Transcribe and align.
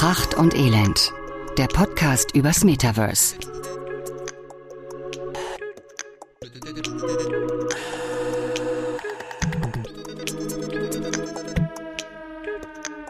Pracht 0.00 0.32
und 0.32 0.54
Elend. 0.54 1.12
Der 1.58 1.66
Podcast 1.66 2.34
übers 2.34 2.64
Metaverse. 2.64 3.36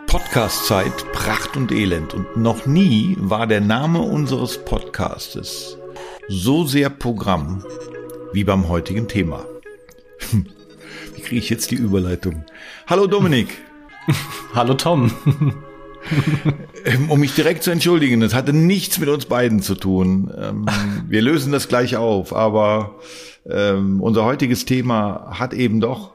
Podcast-Zeit 0.08 1.12
Pracht 1.12 1.56
und 1.56 1.70
Elend. 1.70 2.12
Und 2.12 2.36
noch 2.36 2.66
nie 2.66 3.14
war 3.20 3.46
der 3.46 3.60
Name 3.60 4.00
unseres 4.00 4.64
Podcastes 4.64 5.78
so 6.26 6.66
sehr 6.66 6.90
Programm 6.90 7.64
wie 8.32 8.42
beim 8.42 8.68
heutigen 8.68 9.06
Thema. 9.06 9.44
Wie 11.14 11.22
kriege 11.22 11.40
ich 11.40 11.50
jetzt 11.50 11.70
die 11.70 11.76
Überleitung? 11.76 12.44
Hallo 12.88 13.06
Dominik. 13.06 13.58
Hallo 14.54 14.74
Tom. 14.74 15.12
Ähm, 16.84 17.10
um 17.10 17.20
mich 17.20 17.34
direkt 17.34 17.62
zu 17.62 17.70
entschuldigen, 17.70 18.20
das 18.20 18.34
hatte 18.34 18.52
nichts 18.52 18.98
mit 18.98 19.08
uns 19.08 19.26
beiden 19.26 19.62
zu 19.62 19.74
tun. 19.74 20.32
Ähm, 20.36 20.66
wir 21.08 21.22
lösen 21.22 21.52
das 21.52 21.68
gleich 21.68 21.96
auf, 21.96 22.34
aber 22.34 22.96
ähm, 23.48 24.00
unser 24.00 24.24
heutiges 24.24 24.64
Thema 24.64 25.38
hat 25.38 25.52
eben 25.54 25.80
doch, 25.80 26.14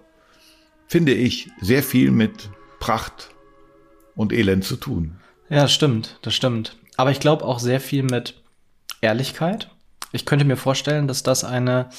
finde 0.87 1.13
ich, 1.13 1.49
sehr 1.61 1.83
viel 1.83 2.11
mit 2.11 2.49
Pracht 2.79 3.29
und 4.15 4.31
Elend 4.31 4.63
zu 4.63 4.75
tun. 4.75 5.17
Ja, 5.49 5.67
stimmt, 5.67 6.19
das 6.21 6.33
stimmt. 6.33 6.77
Aber 6.97 7.11
ich 7.11 7.19
glaube 7.19 7.45
auch 7.45 7.59
sehr 7.59 7.79
viel 7.79 8.03
mit 8.03 8.41
Ehrlichkeit. 9.01 9.69
Ich 10.11 10.25
könnte 10.25 10.45
mir 10.45 10.57
vorstellen, 10.57 11.07
dass 11.07 11.23
das 11.23 11.43
eine, 11.43 11.89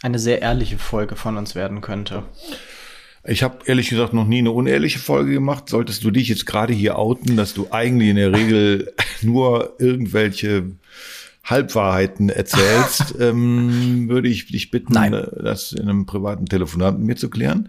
eine 0.00 0.18
sehr 0.18 0.42
ehrliche 0.42 0.78
Folge 0.78 1.16
von 1.16 1.36
uns 1.36 1.54
werden 1.54 1.80
könnte. 1.80 2.22
Ich 3.24 3.42
habe 3.42 3.58
ehrlich 3.66 3.88
gesagt 3.88 4.12
noch 4.12 4.26
nie 4.26 4.38
eine 4.38 4.50
unehrliche 4.50 4.98
Folge 4.98 5.32
gemacht. 5.32 5.68
Solltest 5.68 6.02
du 6.02 6.10
dich 6.10 6.28
jetzt 6.28 6.44
gerade 6.44 6.72
hier 6.72 6.98
outen, 6.98 7.36
dass 7.36 7.54
du 7.54 7.68
eigentlich 7.70 8.10
in 8.10 8.16
der 8.16 8.32
Regel 8.32 8.92
nur 9.22 9.74
irgendwelche 9.78 10.72
Halbwahrheiten 11.44 12.28
erzählst, 12.28 13.14
ähm, 13.20 14.08
würde 14.08 14.28
ich 14.28 14.46
dich 14.46 14.70
bitten, 14.70 14.92
Nein. 14.92 15.12
das 15.12 15.72
in 15.72 15.88
einem 15.88 16.06
privaten 16.06 16.46
Telefonat 16.46 16.98
mit 16.98 17.06
mir 17.06 17.16
zu 17.16 17.30
klären. 17.30 17.68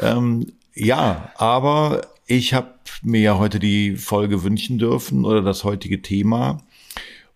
Ähm, 0.00 0.52
ja, 0.74 1.32
aber 1.36 2.02
ich 2.26 2.54
habe 2.54 2.68
mir 3.02 3.20
ja 3.20 3.38
heute 3.38 3.58
die 3.58 3.96
Folge 3.96 4.42
wünschen 4.42 4.78
dürfen 4.78 5.24
oder 5.24 5.42
das 5.42 5.64
heutige 5.64 6.02
Thema. 6.02 6.62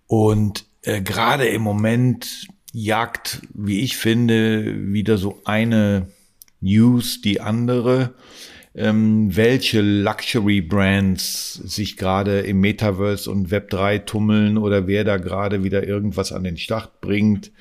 Und 0.06 0.64
äh, 0.82 1.02
gerade 1.02 1.46
im 1.46 1.62
Moment 1.62 2.48
jagt, 2.72 3.42
wie 3.52 3.80
ich 3.80 3.96
finde, 3.96 4.92
wieder 4.92 5.18
so 5.18 5.40
eine 5.44 6.08
News 6.60 7.20
die 7.20 7.40
andere, 7.40 8.14
ähm, 8.74 9.34
welche 9.34 9.80
Luxury 9.80 10.60
Brands 10.60 11.54
sich 11.54 11.96
gerade 11.96 12.40
im 12.40 12.60
Metaverse 12.60 13.30
und 13.30 13.50
Web 13.50 13.70
3 13.70 13.98
tummeln 14.00 14.58
oder 14.58 14.86
wer 14.86 15.04
da 15.04 15.16
gerade 15.16 15.64
wieder 15.64 15.86
irgendwas 15.86 16.32
an 16.32 16.44
den 16.44 16.58
Start 16.58 17.00
bringt. 17.00 17.52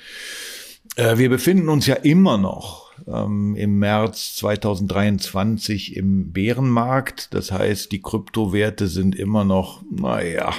Äh, 0.97 1.17
wir 1.17 1.29
befinden 1.29 1.69
uns 1.69 1.87
ja 1.87 1.95
immer 1.95 2.37
noch 2.37 2.91
ähm, 3.07 3.55
im 3.55 3.79
März 3.79 4.35
2023 4.37 5.95
im 5.95 6.31
Bärenmarkt. 6.31 7.33
Das 7.33 7.51
heißt, 7.51 7.91
die 7.91 8.01
Kryptowerte 8.01 8.87
sind 8.87 9.15
immer 9.15 9.43
noch, 9.43 9.83
naja, 9.89 10.53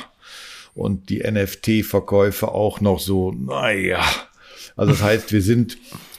und 0.74 1.08
die 1.08 1.20
NFT-Verkäufe 1.20 2.48
auch 2.48 2.80
noch 2.80 3.00
so, 3.00 3.32
naja. 3.32 4.04
Also 4.76 4.92
das 4.92 5.02
heißt, 5.02 5.32
wir 5.32 5.42
sind 5.42 5.78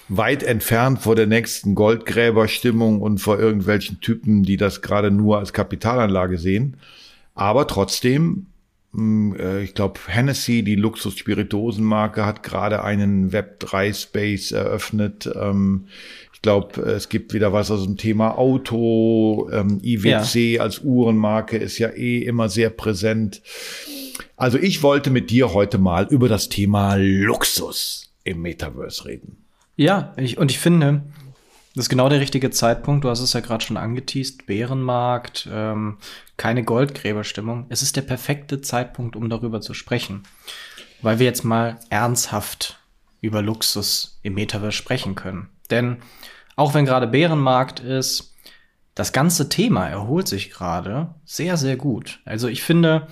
weit 0.09 0.43
entfernt 0.43 0.99
vor 0.99 1.15
der 1.15 1.27
nächsten 1.27 1.75
Goldgräberstimmung 1.75 3.01
und 3.01 3.19
vor 3.19 3.39
irgendwelchen 3.39 3.99
Typen, 3.99 4.43
die 4.43 4.57
das 4.57 4.81
gerade 4.81 5.11
nur 5.11 5.37
als 5.39 5.53
Kapitalanlage 5.53 6.37
sehen. 6.37 6.77
Aber 7.35 7.67
trotzdem, 7.67 8.47
mh, 8.93 9.37
äh, 9.37 9.63
ich 9.63 9.73
glaube, 9.73 9.99
Hennessy, 10.07 10.63
die 10.63 10.75
Luxus-Spirituosenmarke, 10.75 12.25
hat 12.25 12.43
gerade 12.43 12.83
einen 12.83 13.31
Web3-Space 13.31 14.51
eröffnet. 14.51 15.29
Ähm, 15.35 15.87
ich 16.33 16.41
glaube, 16.41 16.81
es 16.81 17.09
gibt 17.09 17.33
wieder 17.33 17.51
was 17.51 17.71
aus 17.71 17.83
dem 17.83 17.97
Thema 17.97 18.37
Auto. 18.37 19.49
Ähm, 19.51 19.79
IWC 19.83 20.59
als 20.59 20.79
Uhrenmarke 20.83 21.57
ist 21.57 21.79
ja 21.79 21.89
eh 21.89 22.19
immer 22.19 22.47
sehr 22.47 22.69
präsent. 22.69 23.41
Also 24.35 24.57
ich 24.57 24.83
wollte 24.83 25.09
mit 25.09 25.31
dir 25.31 25.53
heute 25.53 25.79
mal 25.79 26.07
über 26.09 26.29
das 26.29 26.47
Thema 26.47 26.95
Luxus 26.95 28.13
im 28.23 28.41
Metaverse 28.41 29.05
reden. 29.05 29.46
Ja, 29.77 30.13
ich, 30.17 30.37
und 30.37 30.51
ich 30.51 30.59
finde, 30.59 31.03
das 31.75 31.85
ist 31.85 31.89
genau 31.89 32.09
der 32.09 32.19
richtige 32.19 32.49
Zeitpunkt. 32.49 33.05
Du 33.05 33.09
hast 33.09 33.19
es 33.19 33.33
ja 33.33 33.39
gerade 33.39 33.63
schon 33.63 33.77
angeteased. 33.77 34.47
Bärenmarkt, 34.47 35.47
ähm, 35.51 35.99
keine 36.35 36.63
Goldgräberstimmung. 36.63 37.67
Es 37.69 37.83
ist 37.83 37.95
der 37.95 38.01
perfekte 38.01 38.61
Zeitpunkt, 38.61 39.15
um 39.15 39.29
darüber 39.29 39.61
zu 39.61 39.75
sprechen. 39.75 40.23
Weil 41.03 41.19
wir 41.19 41.27
jetzt 41.27 41.43
mal 41.43 41.79
ernsthaft 41.91 42.79
über 43.21 43.43
Luxus 43.43 44.19
im 44.23 44.33
Metaverse 44.33 44.75
sprechen 44.75 45.13
können. 45.13 45.49
Denn 45.69 45.97
auch 46.55 46.73
wenn 46.73 46.85
gerade 46.85 47.05
Bärenmarkt 47.05 47.79
ist, 47.79 48.33
das 48.95 49.13
ganze 49.13 49.47
Thema 49.47 49.87
erholt 49.87 50.27
sich 50.27 50.49
gerade 50.49 51.13
sehr, 51.23 51.55
sehr 51.55 51.77
gut. 51.77 52.19
Also 52.25 52.47
ich 52.47 52.63
finde, 52.63 53.07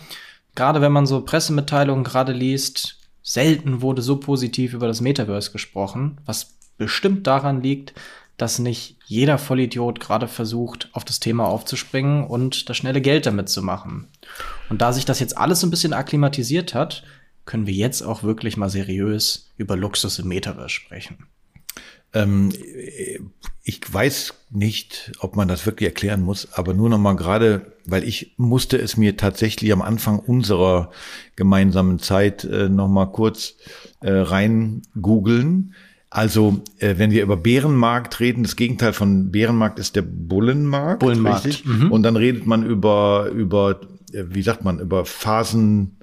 gerade 0.55 0.81
wenn 0.81 0.91
man 0.91 1.05
so 1.05 1.21
Pressemitteilungen 1.21 2.03
gerade 2.03 2.33
liest, 2.33 2.97
selten 3.25 3.81
wurde 3.81 4.03
so 4.03 4.17
positiv 4.17 4.73
über 4.73 4.87
das 4.87 5.01
Metaverse 5.01 5.51
gesprochen, 5.51 6.21
was 6.25 6.57
bestimmt 6.77 7.25
daran 7.25 7.61
liegt, 7.61 7.93
dass 8.37 8.59
nicht 8.59 8.97
jeder 9.05 9.39
Vollidiot 9.39 9.99
gerade 9.99 10.27
versucht, 10.27 10.89
auf 10.93 11.03
das 11.03 11.19
Thema 11.19 11.47
aufzuspringen 11.47 12.25
und 12.27 12.69
das 12.69 12.77
schnelle 12.77 13.01
Geld 13.01 13.25
damit 13.25 13.49
zu 13.49 13.63
machen. 13.63 14.07
Und 14.69 14.81
da 14.81 14.93
sich 14.93 15.05
das 15.05 15.19
jetzt 15.19 15.37
alles 15.37 15.63
ein 15.63 15.71
bisschen 15.71 15.93
akklimatisiert 15.93 16.75
hat, 16.75 17.03
können 17.45 17.65
wir 17.65 17.73
jetzt 17.73 18.03
auch 18.03 18.21
wirklich 18.21 18.57
mal 18.57 18.69
seriös 18.69 19.51
über 19.57 19.75
Luxus 19.75 20.19
im 20.19 20.27
Metaverse 20.27 20.69
sprechen. 20.69 21.27
Ähm, 22.15 22.51
ich 23.67 23.81
weiß 23.91 24.33
nicht, 24.51 25.11
ob 25.19 25.35
man 25.35 25.47
das 25.47 25.65
wirklich 25.65 25.87
erklären 25.87 26.21
muss, 26.21 26.53
aber 26.53 26.73
nur 26.73 26.89
noch 26.89 26.99
mal 26.99 27.15
gerade, 27.15 27.73
weil 27.85 28.03
ich 28.03 28.35
musste 28.37 28.77
es 28.77 28.95
mir 28.95 29.17
tatsächlich 29.17 29.71
am 29.73 29.81
Anfang 29.81 30.19
unserer 30.19 30.91
gemeinsamen 31.35 31.99
Zeit 31.99 32.43
äh, 32.43 32.69
noch 32.69 32.87
mal 32.87 33.07
kurz 33.07 33.55
äh, 34.01 34.11
rein 34.11 34.83
googeln. 34.99 35.73
Also, 36.11 36.61
äh, 36.77 36.93
wenn 36.97 37.11
wir 37.11 37.23
über 37.23 37.37
Bärenmarkt 37.37 38.19
reden, 38.19 38.43
das 38.43 38.55
Gegenteil 38.55 38.93
von 38.93 39.31
Bärenmarkt 39.31 39.79
ist 39.79 39.95
der 39.95 40.03
Bullenmarkt. 40.03 40.99
Bullenmarkt, 40.99 41.45
richtig? 41.45 41.65
mhm. 41.65 41.91
Und 41.91 42.03
dann 42.03 42.15
redet 42.15 42.45
man 42.45 42.65
über, 42.65 43.29
über, 43.33 43.81
äh, 44.13 44.23
wie 44.29 44.43
sagt 44.43 44.63
man, 44.63 44.79
über 44.79 45.05
Phasen 45.05 45.94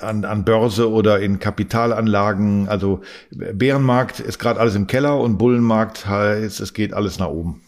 an, 0.00 0.24
an 0.24 0.44
Börse 0.44 0.90
oder 0.90 1.20
in 1.20 1.38
Kapitalanlagen. 1.38 2.68
Also 2.68 3.02
Bärenmarkt 3.30 4.20
ist 4.20 4.38
gerade 4.38 4.60
alles 4.60 4.74
im 4.74 4.86
Keller 4.86 5.18
und 5.18 5.38
Bullenmarkt 5.38 6.06
heißt, 6.06 6.60
es 6.60 6.72
geht 6.74 6.94
alles 6.94 7.18
nach 7.18 7.28
oben. 7.28 7.62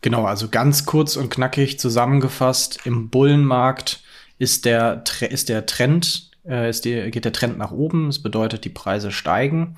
Genau, 0.00 0.26
also 0.26 0.48
ganz 0.48 0.84
kurz 0.84 1.16
und 1.16 1.30
knackig 1.30 1.78
zusammengefasst, 1.78 2.80
im 2.84 3.08
Bullenmarkt 3.08 4.02
ist 4.38 4.66
der, 4.66 5.02
ist 5.30 5.48
der 5.48 5.64
Trend, 5.64 6.30
äh, 6.46 6.68
ist 6.68 6.84
die, 6.84 7.10
geht 7.10 7.24
der 7.24 7.32
Trend 7.32 7.56
nach 7.56 7.70
oben. 7.70 8.08
Das 8.08 8.18
bedeutet, 8.18 8.64
die 8.64 8.70
Preise 8.70 9.10
steigen 9.10 9.76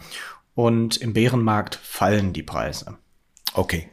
und 0.55 0.97
im 0.97 1.13
Bärenmarkt 1.13 1.77
fallen 1.77 2.33
die 2.33 2.43
Preise. 2.43 2.97
Okay, 3.53 3.89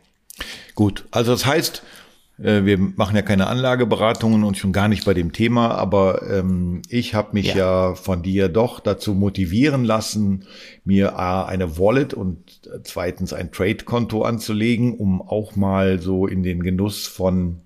gut. 0.73 1.05
Also 1.11 1.33
das 1.33 1.45
heißt, 1.45 1.77
äh, 1.77 2.02
wir 2.37 2.77
machen 2.79 3.15
ja 3.15 3.21
keine 3.21 3.47
Anlageberatungen 3.47 4.43
und 4.43 4.57
schon 4.57 4.73
gar 4.73 4.87
nicht 4.87 5.05
bei 5.05 5.13
dem 5.13 5.33
Thema, 5.33 5.75
aber 5.75 6.27
ähm, 6.29 6.81
ich 6.89 7.13
habe 7.13 7.29
mich 7.33 7.53
ja. 7.53 7.89
Ja. 7.89 7.95
von 7.95 8.23
dir 8.23 8.49
doch 8.49 8.79
dazu 8.79 9.13
motivieren 9.13 9.85
lassen, 9.85 10.45
mir 10.83 11.17
A, 11.17 11.45
eine 11.45 11.77
Wallet 11.77 12.15
und 12.15 12.39
äh, 12.65 12.79
zweitens 12.83 13.33
ein 13.33 13.51
Trade-Konto 13.51 14.23
anzulegen, 14.23 14.95
um 14.97 15.21
auch 15.21 15.55
mal 15.55 15.99
so 15.99 16.25
in 16.25 16.41
den 16.41 16.63
Genuss 16.63 17.05
von 17.05 17.61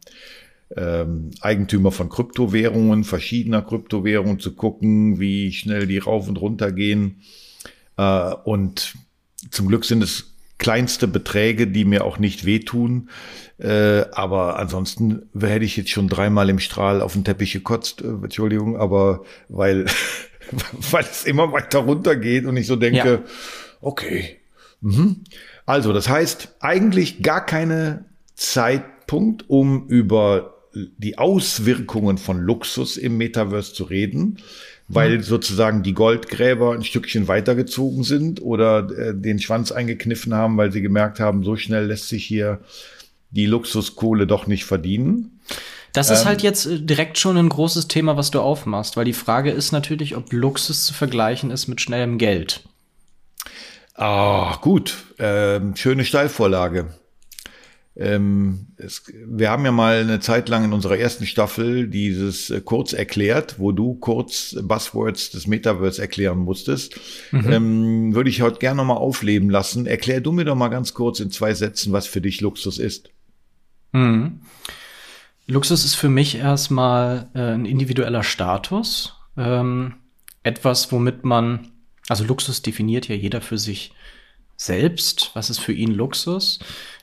ähm, 0.75 1.31
Eigentümer 1.39 1.91
von 1.91 2.09
Kryptowährungen, 2.09 3.05
verschiedener 3.05 3.61
Kryptowährungen 3.61 4.39
zu 4.39 4.53
gucken, 4.53 5.17
wie 5.19 5.53
schnell 5.53 5.87
die 5.87 5.97
rauf 5.97 6.27
und 6.27 6.41
runter 6.41 6.73
gehen. 6.73 7.21
Äh, 7.95 8.33
und 8.43 8.95
zum 9.49 9.67
Glück 9.69 9.85
sind 9.85 10.03
es 10.03 10.33
kleinste 10.57 11.07
Beträge, 11.07 11.67
die 11.67 11.85
mir 11.85 12.03
auch 12.05 12.17
nicht 12.19 12.45
wehtun. 12.45 13.09
Äh, 13.59 14.05
aber 14.11 14.59
ansonsten 14.59 15.29
hätte 15.39 15.65
ich 15.65 15.77
jetzt 15.77 15.89
schon 15.89 16.07
dreimal 16.07 16.49
im 16.49 16.59
Strahl 16.59 17.01
auf 17.01 17.13
den 17.13 17.23
Teppich 17.23 17.53
gekotzt, 17.53 18.01
äh, 18.01 18.07
Entschuldigung, 18.07 18.77
aber 18.77 19.23
weil, 19.49 19.85
weil 20.91 21.03
es 21.03 21.25
immer 21.25 21.51
weiter 21.51 21.79
runtergeht 21.79 22.45
und 22.45 22.57
ich 22.57 22.67
so 22.67 22.75
denke, 22.75 22.97
Ja. 22.97 23.19
okay. 23.81 24.37
Mhm. 24.81 25.23
Also, 25.65 25.91
das 25.91 26.07
heißt, 26.07 26.55
eigentlich 26.59 27.21
gar 27.23 27.45
keine 27.45 28.05
Zeitpunkt, 28.35 29.49
um 29.49 29.87
über 29.87 30.53
die 30.73 31.17
Auswirkungen 31.17 32.17
von 32.17 32.39
Luxus 32.39 32.97
im 32.97 33.17
Metaverse 33.17 33.73
zu 33.73 33.83
reden, 33.85 34.37
weil 34.87 35.21
sozusagen 35.21 35.83
die 35.83 35.93
Goldgräber 35.93 36.73
ein 36.73 36.83
Stückchen 36.83 37.27
weitergezogen 37.27 38.03
sind 38.03 38.41
oder 38.41 38.89
äh, 38.91 39.13
den 39.13 39.39
Schwanz 39.39 39.71
eingekniffen 39.71 40.33
haben, 40.33 40.57
weil 40.57 40.71
sie 40.71 40.81
gemerkt 40.81 41.19
haben, 41.19 41.43
so 41.43 41.55
schnell 41.57 41.87
lässt 41.87 42.07
sich 42.07 42.25
hier 42.25 42.61
die 43.31 43.45
Luxuskohle 43.45 44.27
doch 44.27 44.47
nicht 44.47 44.63
verdienen. 44.63 45.39
Das 45.91 46.09
ist 46.09 46.21
ähm, 46.21 46.27
halt 46.27 46.41
jetzt 46.41 46.65
äh, 46.65 46.79
direkt 46.79 47.17
schon 47.17 47.37
ein 47.37 47.49
großes 47.49 47.87
Thema, 47.87 48.15
was 48.15 48.31
du 48.31 48.39
aufmachst, 48.39 48.95
weil 48.95 49.05
die 49.05 49.13
Frage 49.13 49.51
ist 49.51 49.71
natürlich, 49.71 50.15
ob 50.15 50.31
Luxus 50.31 50.85
zu 50.85 50.93
vergleichen 50.93 51.51
ist 51.51 51.67
mit 51.67 51.81
schnellem 51.81 52.17
Geld. 52.17 52.63
Ah, 53.95 54.57
gut. 54.61 54.95
Ähm, 55.17 55.75
schöne 55.75 56.05
Steilvorlage. 56.05 56.93
Ähm, 57.99 58.67
es, 58.77 59.03
wir 59.25 59.49
haben 59.49 59.65
ja 59.65 59.71
mal 59.71 60.01
eine 60.01 60.19
Zeit 60.19 60.49
lang 60.49 60.65
in 60.65 60.73
unserer 60.73 60.97
ersten 60.97 61.25
Staffel 61.25 61.87
dieses 61.87 62.51
äh, 62.51 62.61
kurz 62.61 62.93
erklärt, 62.93 63.55
wo 63.57 63.71
du 63.71 63.95
kurz 63.95 64.55
Buzzwords 64.61 65.31
des 65.31 65.47
Metaverse 65.47 65.99
erklären 65.99 66.37
musstest. 66.37 66.99
Mhm. 67.31 67.51
Ähm, 67.51 68.15
würde 68.15 68.29
ich 68.29 68.41
heute 68.41 68.59
gerne 68.59 68.77
nochmal 68.77 68.97
aufleben 68.97 69.49
lassen. 69.49 69.87
Erklär 69.87 70.21
du 70.21 70.31
mir 70.31 70.45
doch 70.45 70.55
mal 70.55 70.67
ganz 70.67 70.93
kurz 70.93 71.19
in 71.19 71.31
zwei 71.31 71.55
Sätzen, 71.55 71.91
was 71.91 72.05
für 72.05 72.21
dich 72.21 72.39
Luxus 72.39 72.77
ist. 72.77 73.09
Mhm. 73.93 74.41
Luxus 75.47 75.83
ist 75.83 75.95
für 75.95 76.09
mich 76.09 76.35
erstmal 76.35 77.29
äh, 77.33 77.53
ein 77.53 77.65
individueller 77.65 78.23
Status. 78.23 79.15
Ähm, 79.37 79.95
etwas, 80.43 80.91
womit 80.91 81.25
man, 81.25 81.69
also 82.09 82.23
Luxus 82.25 82.61
definiert 82.61 83.07
ja 83.07 83.15
jeder 83.15 83.41
für 83.41 83.57
sich 83.57 83.91
selbst. 84.57 85.31
Was 85.33 85.49
ist 85.49 85.59
für 85.59 85.73
ihn 85.73 85.91
Luxus? 85.91 86.59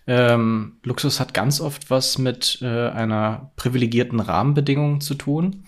Ähm, 0.06 0.78
Luxus 0.82 1.18
hat 1.20 1.32
ganz 1.32 1.60
oft 1.60 1.88
was 1.88 2.18
mit 2.18 2.58
äh, 2.60 2.88
einer 2.90 3.52
privilegierten 3.56 4.20
Rahmenbedingung 4.20 5.00
zu 5.00 5.14
tun 5.14 5.64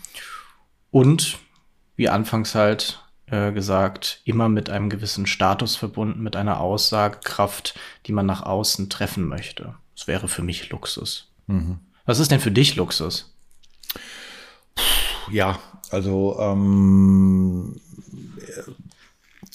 und, 0.90 1.38
wie 1.94 2.10
anfangs 2.10 2.54
halt 2.54 3.02
äh, 3.26 3.52
gesagt, 3.52 4.20
immer 4.24 4.48
mit 4.48 4.68
einem 4.68 4.90
gewissen 4.90 5.26
Status 5.26 5.76
verbunden, 5.76 6.22
mit 6.22 6.36
einer 6.36 6.60
Aussagekraft, 6.60 7.78
die 8.06 8.12
man 8.12 8.26
nach 8.26 8.42
außen 8.42 8.90
treffen 8.90 9.26
möchte. 9.26 9.74
Das 9.94 10.06
wäre 10.06 10.28
für 10.28 10.42
mich 10.42 10.68
Luxus. 10.68 11.32
Mhm. 11.46 11.78
Was 12.04 12.18
ist 12.18 12.30
denn 12.30 12.40
für 12.40 12.52
dich 12.52 12.76
Luxus? 12.76 13.34
Ja, 15.30 15.58
also 15.90 16.36
ähm, 16.38 17.80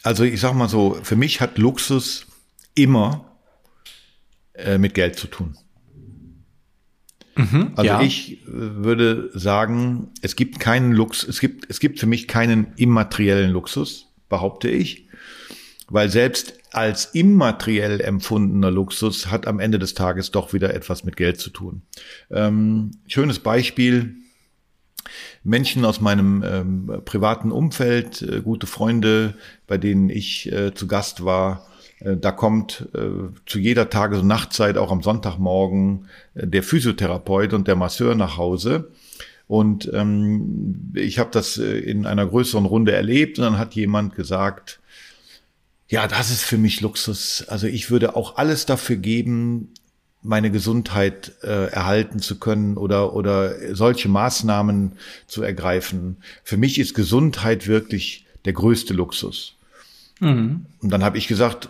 also 0.03 0.23
ich 0.23 0.39
sag 0.39 0.53
mal 0.53 0.69
so, 0.69 0.97
für 1.03 1.15
mich 1.15 1.41
hat 1.41 1.57
Luxus 1.57 2.25
immer 2.75 3.25
äh, 4.53 4.77
mit 4.77 4.93
Geld 4.93 5.17
zu 5.17 5.27
tun. 5.27 5.57
Mhm, 7.35 7.73
also 7.75 7.87
ja. 7.87 8.01
ich 8.01 8.41
äh, 8.43 8.45
würde 8.47 9.29
sagen, 9.33 10.09
es 10.21 10.35
gibt 10.35 10.59
keinen 10.59 10.91
Lux, 10.91 11.23
es 11.23 11.39
gibt, 11.39 11.69
es 11.69 11.79
gibt 11.79 11.99
für 11.99 12.05
mich 12.05 12.27
keinen 12.27 12.73
immateriellen 12.75 13.51
Luxus, 13.51 14.07
behaupte 14.29 14.69
ich, 14.69 15.07
weil 15.87 16.09
selbst 16.09 16.55
als 16.71 17.05
immateriell 17.05 17.99
empfundener 17.99 18.71
Luxus 18.71 19.27
hat 19.27 19.45
am 19.45 19.59
Ende 19.59 19.77
des 19.77 19.93
Tages 19.93 20.31
doch 20.31 20.53
wieder 20.53 20.73
etwas 20.73 21.03
mit 21.03 21.17
Geld 21.17 21.39
zu 21.39 21.49
tun. 21.49 21.81
Ähm, 22.29 22.91
schönes 23.07 23.39
Beispiel. 23.39 24.15
Menschen 25.43 25.85
aus 25.85 26.01
meinem 26.01 26.43
ähm, 26.45 27.01
privaten 27.05 27.51
Umfeld, 27.51 28.21
äh, 28.21 28.41
gute 28.41 28.67
Freunde, 28.67 29.35
bei 29.67 29.77
denen 29.77 30.09
ich 30.09 30.51
äh, 30.51 30.73
zu 30.73 30.87
Gast 30.87 31.25
war, 31.25 31.65
äh, 32.01 32.17
da 32.17 32.31
kommt 32.31 32.87
äh, 32.93 33.31
zu 33.45 33.59
jeder 33.59 33.89
Tages- 33.89 34.19
und 34.19 34.27
Nachtzeit, 34.27 34.77
auch 34.77 34.91
am 34.91 35.01
Sonntagmorgen, 35.01 36.07
äh, 36.35 36.47
der 36.47 36.63
Physiotherapeut 36.63 37.53
und 37.53 37.67
der 37.67 37.75
Masseur 37.75 38.15
nach 38.15 38.37
Hause. 38.37 38.91
Und 39.47 39.91
ähm, 39.93 40.93
ich 40.95 41.19
habe 41.19 41.29
das 41.31 41.57
äh, 41.57 41.79
in 41.79 42.05
einer 42.05 42.25
größeren 42.25 42.65
Runde 42.65 42.93
erlebt 42.93 43.37
und 43.37 43.45
dann 43.45 43.57
hat 43.57 43.75
jemand 43.75 44.15
gesagt, 44.15 44.79
ja, 45.89 46.07
das 46.07 46.31
ist 46.31 46.43
für 46.43 46.57
mich 46.57 46.79
Luxus. 46.79 47.45
Also 47.49 47.67
ich 47.67 47.91
würde 47.91 48.15
auch 48.15 48.37
alles 48.37 48.65
dafür 48.65 48.95
geben, 48.95 49.73
meine 50.23 50.51
Gesundheit 50.51 51.33
äh, 51.41 51.71
erhalten 51.71 52.19
zu 52.19 52.37
können 52.37 52.77
oder, 52.77 53.13
oder 53.13 53.75
solche 53.75 54.07
Maßnahmen 54.07 54.93
zu 55.27 55.41
ergreifen. 55.41 56.17
Für 56.43 56.57
mich 56.57 56.79
ist 56.79 56.93
Gesundheit 56.93 57.67
wirklich 57.67 58.25
der 58.45 58.53
größte 58.53 58.93
Luxus. 58.93 59.55
Mhm. 60.19 60.65
Und 60.79 60.89
dann 60.91 61.03
habe 61.03 61.17
ich 61.17 61.27
gesagt, 61.27 61.69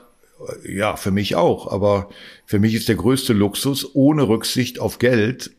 ja, 0.67 0.95
für 0.95 1.11
mich 1.11 1.35
auch. 1.35 1.71
Aber 1.71 2.09
für 2.45 2.59
mich 2.59 2.73
ist 2.73 2.89
der 2.89 2.95
größte 2.95 3.33
Luxus, 3.33 3.95
ohne 3.95 4.27
Rücksicht 4.27 4.79
auf 4.79 4.99
Geld, 4.99 5.51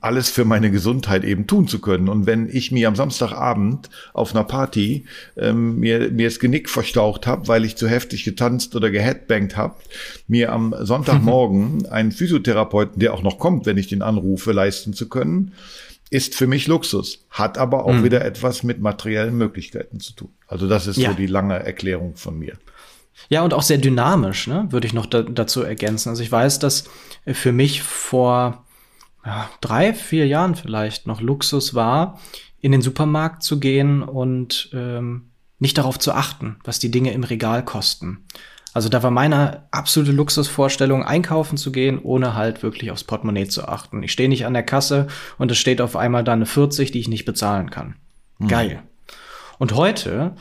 alles 0.00 0.30
für 0.30 0.44
meine 0.44 0.70
Gesundheit 0.70 1.24
eben 1.24 1.46
tun 1.46 1.68
zu 1.68 1.80
können. 1.80 2.08
Und 2.08 2.26
wenn 2.26 2.48
ich 2.48 2.72
mir 2.72 2.88
am 2.88 2.96
Samstagabend 2.96 3.88
auf 4.12 4.34
einer 4.34 4.44
Party 4.44 5.04
ähm, 5.36 5.78
mir, 5.78 6.10
mir 6.10 6.28
das 6.28 6.40
Genick 6.40 6.68
verstaucht 6.68 7.26
habe, 7.26 7.48
weil 7.48 7.64
ich 7.64 7.76
zu 7.76 7.88
heftig 7.88 8.24
getanzt 8.24 8.74
oder 8.76 8.90
geheadbangt 8.90 9.56
habe, 9.56 9.76
mir 10.28 10.52
am 10.52 10.74
Sonntagmorgen 10.78 11.86
einen 11.90 12.12
Physiotherapeuten, 12.12 12.98
der 12.98 13.14
auch 13.14 13.22
noch 13.22 13.38
kommt, 13.38 13.66
wenn 13.66 13.78
ich 13.78 13.88
den 13.88 14.02
anrufe, 14.02 14.52
leisten 14.52 14.92
zu 14.92 15.08
können, 15.08 15.52
ist 16.10 16.34
für 16.34 16.46
mich 16.46 16.66
Luxus, 16.66 17.24
hat 17.30 17.58
aber 17.58 17.84
auch 17.84 17.92
mhm. 17.92 18.04
wieder 18.04 18.24
etwas 18.24 18.62
mit 18.62 18.80
materiellen 18.80 19.36
Möglichkeiten 19.36 20.00
zu 20.00 20.12
tun. 20.12 20.28
Also 20.46 20.68
das 20.68 20.86
ist 20.86 20.98
ja. 20.98 21.10
so 21.10 21.16
die 21.16 21.26
lange 21.26 21.54
Erklärung 21.54 22.16
von 22.16 22.38
mir. 22.38 22.56
Ja, 23.28 23.42
und 23.42 23.54
auch 23.54 23.62
sehr 23.62 23.78
dynamisch, 23.78 24.46
ne, 24.46 24.66
würde 24.70 24.86
ich 24.86 24.92
noch 24.92 25.06
da, 25.06 25.22
dazu 25.22 25.62
ergänzen. 25.62 26.10
Also 26.10 26.22
ich 26.22 26.30
weiß, 26.30 26.58
dass 26.58 26.84
für 27.26 27.52
mich 27.52 27.82
vor 27.82 28.64
ja, 29.24 29.50
drei, 29.60 29.92
vier 29.94 30.26
Jahren 30.26 30.54
vielleicht 30.54 31.06
noch 31.06 31.20
Luxus 31.20 31.74
war, 31.74 32.20
in 32.60 32.72
den 32.72 32.82
Supermarkt 32.82 33.42
zu 33.42 33.58
gehen 33.58 34.02
und 34.02 34.70
ähm, 34.72 35.30
nicht 35.58 35.78
darauf 35.78 35.98
zu 35.98 36.12
achten, 36.12 36.56
was 36.64 36.78
die 36.78 36.90
Dinge 36.90 37.12
im 37.12 37.24
Regal 37.24 37.64
kosten. 37.64 38.24
Also 38.72 38.90
da 38.90 39.02
war 39.02 39.10
meine 39.10 39.62
absolute 39.70 40.12
Luxusvorstellung, 40.12 41.02
einkaufen 41.02 41.56
zu 41.56 41.72
gehen, 41.72 41.98
ohne 41.98 42.34
halt 42.34 42.62
wirklich 42.62 42.90
aufs 42.90 43.04
Portemonnaie 43.04 43.48
zu 43.48 43.66
achten. 43.66 44.02
Ich 44.02 44.12
stehe 44.12 44.28
nicht 44.28 44.44
an 44.44 44.52
der 44.52 44.64
Kasse 44.64 45.06
und 45.38 45.50
es 45.50 45.56
steht 45.56 45.80
auf 45.80 45.96
einmal 45.96 46.24
da 46.24 46.34
eine 46.34 46.44
40, 46.44 46.92
die 46.92 47.00
ich 47.00 47.08
nicht 47.08 47.24
bezahlen 47.24 47.70
kann. 47.70 47.96
Mhm. 48.38 48.48
Geil. 48.48 48.82
Und 49.58 49.74
heute 49.74 50.34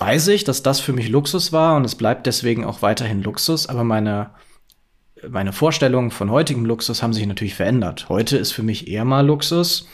weiß 0.00 0.28
ich, 0.28 0.44
dass 0.44 0.62
das 0.62 0.80
für 0.80 0.92
mich 0.92 1.08
Luxus 1.08 1.52
war 1.52 1.76
und 1.76 1.84
es 1.84 1.94
bleibt 1.94 2.26
deswegen 2.26 2.64
auch 2.64 2.82
weiterhin 2.82 3.22
Luxus, 3.22 3.66
aber 3.66 3.84
meine, 3.84 4.30
meine 5.28 5.52
Vorstellungen 5.52 6.10
von 6.10 6.30
heutigem 6.30 6.64
Luxus 6.64 7.02
haben 7.02 7.12
sich 7.12 7.26
natürlich 7.26 7.54
verändert. 7.54 8.08
Heute 8.08 8.38
ist 8.38 8.52
für 8.52 8.62
mich 8.62 8.88
eher 8.88 9.04
mal 9.04 9.26
Luxus, 9.26 9.88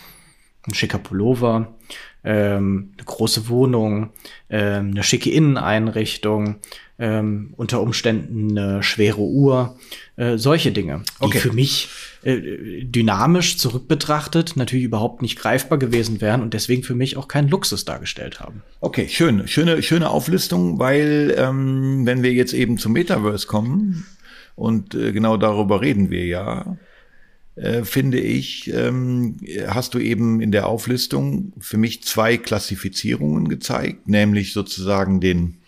ein 0.67 0.75
schicker 0.75 0.99
Pullover, 0.99 1.75
ähm, 2.25 2.93
eine 2.97 3.05
große 3.05 3.49
Wohnung, 3.49 4.11
ähm, 4.51 4.91
eine 4.93 5.03
schicke 5.03 5.31
Inneneinrichtung, 5.31 6.57
ähm, 6.99 7.55
unter 7.57 7.81
Umständen 7.81 8.57
eine 8.59 8.83
schwere 8.83 9.21
Uhr, 9.21 9.77
äh, 10.17 10.39
solche 10.39 10.73
Dinge, 10.73 11.03
die 11.21 11.25
okay. 11.25 11.39
für 11.39 11.53
mich 11.53 11.89
äh, 12.27 12.85
dynamisch 12.85 13.57
zurückbetrachtet 13.57 14.57
natürlich 14.57 14.85
überhaupt 14.85 15.23
nicht 15.23 15.39
greifbar 15.39 15.79
gewesen 15.79 16.21
wären 16.21 16.43
und 16.43 16.55
deswegen 16.55 16.83
für 16.83 16.97
mich 16.97 17.17
auch 17.17 17.29
keinen 17.29 17.49
Luxus 17.49 17.85
dargestellt 17.85 18.41
haben. 18.41 18.65
Okay, 18.81 19.09
schön, 19.09 19.47
schöne, 19.47 19.81
schöne 19.81 20.11
Auflistung, 20.11 20.81
weil 20.81 21.33
ähm, 21.39 22.05
wenn 22.05 22.25
wir 22.25 22.33
jetzt 22.33 22.53
eben 22.53 22.79
zum 22.79 22.95
Metaverse 22.95 23.47
kommen 23.47 24.07
und 24.57 24.97
äh, 24.97 25.13
genau 25.13 25.37
darüber 25.37 25.81
reden 25.81 26.11
wir 26.11 26.27
ja, 26.27 26.77
äh, 27.55 27.85
finde 27.85 28.19
ich, 28.19 28.73
ähm, 28.75 29.37
hast 29.69 29.95
du 29.95 30.01
eben 30.01 30.41
in 30.41 30.51
der 30.51 30.67
Auflistung 30.67 31.53
für 31.61 31.79
mich 31.79 32.03
zwei 32.03 32.39
Klassifizierungen 32.39 33.49
gezeigt, 33.49 34.09
nämlich 34.09 34.53
sozusagen 34.53 35.21
den, 35.21 35.59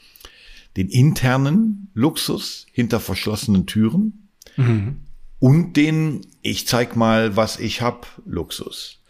den 0.76 0.88
internen 0.88 1.92
Luxus 1.94 2.66
hinter 2.72 2.98
verschlossenen 2.98 3.66
Türen 3.66 4.28
mhm. 4.56 4.96
Und 5.38 5.74
den, 5.74 6.26
ich 6.42 6.66
zeig 6.66 6.96
mal, 6.96 7.36
was 7.36 7.58
ich 7.58 7.80
hab, 7.80 8.06
Luxus. 8.24 9.02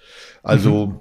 Also 0.42 0.86
mhm 0.86 1.00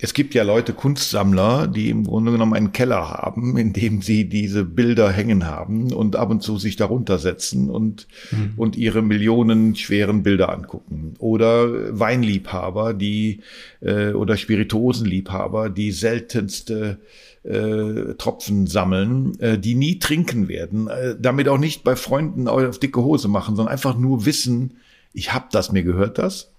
es 0.00 0.14
gibt 0.14 0.32
ja 0.34 0.44
Leute, 0.44 0.74
Kunstsammler, 0.74 1.66
die 1.66 1.90
im 1.90 2.04
Grunde 2.04 2.30
genommen 2.30 2.54
einen 2.54 2.70
Keller 2.70 3.10
haben, 3.10 3.56
in 3.58 3.72
dem 3.72 4.00
sie 4.00 4.28
diese 4.28 4.64
Bilder 4.64 5.10
hängen 5.10 5.46
haben 5.46 5.92
und 5.92 6.14
ab 6.14 6.30
und 6.30 6.42
zu 6.42 6.56
sich 6.58 6.76
darunter 6.76 7.18
setzen 7.18 7.68
und, 7.68 8.06
mhm. 8.30 8.52
und 8.56 8.76
ihre 8.76 9.02
Millionen 9.02 9.74
schweren 9.74 10.22
Bilder 10.22 10.50
angucken. 10.50 11.14
Oder 11.18 11.98
Weinliebhaber, 11.98 12.94
die 12.94 13.40
äh, 13.80 14.12
oder 14.12 14.36
Spirituosenliebhaber, 14.36 15.68
die 15.68 15.90
seltenste 15.90 17.00
äh, 17.48 18.14
Tropfen 18.18 18.66
sammeln, 18.66 19.38
äh, 19.40 19.58
die 19.58 19.74
nie 19.74 19.98
trinken 19.98 20.48
werden, 20.48 20.88
äh, 20.88 21.16
damit 21.18 21.48
auch 21.48 21.58
nicht 21.58 21.82
bei 21.82 21.96
Freunden 21.96 22.46
auf 22.46 22.78
dicke 22.78 23.02
Hose 23.02 23.28
machen, 23.28 23.56
sondern 23.56 23.72
einfach 23.72 23.96
nur 23.96 24.26
wissen, 24.26 24.76
ich 25.14 25.32
hab 25.32 25.50
das, 25.50 25.72
mir 25.72 25.82
gehört 25.82 26.18
das. 26.18 26.50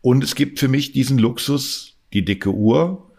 Und 0.00 0.22
es 0.22 0.34
gibt 0.34 0.58
für 0.58 0.68
mich 0.68 0.92
diesen 0.92 1.18
Luxus, 1.18 1.94
die 2.12 2.24
dicke 2.24 2.52
Uhr, 2.52 3.10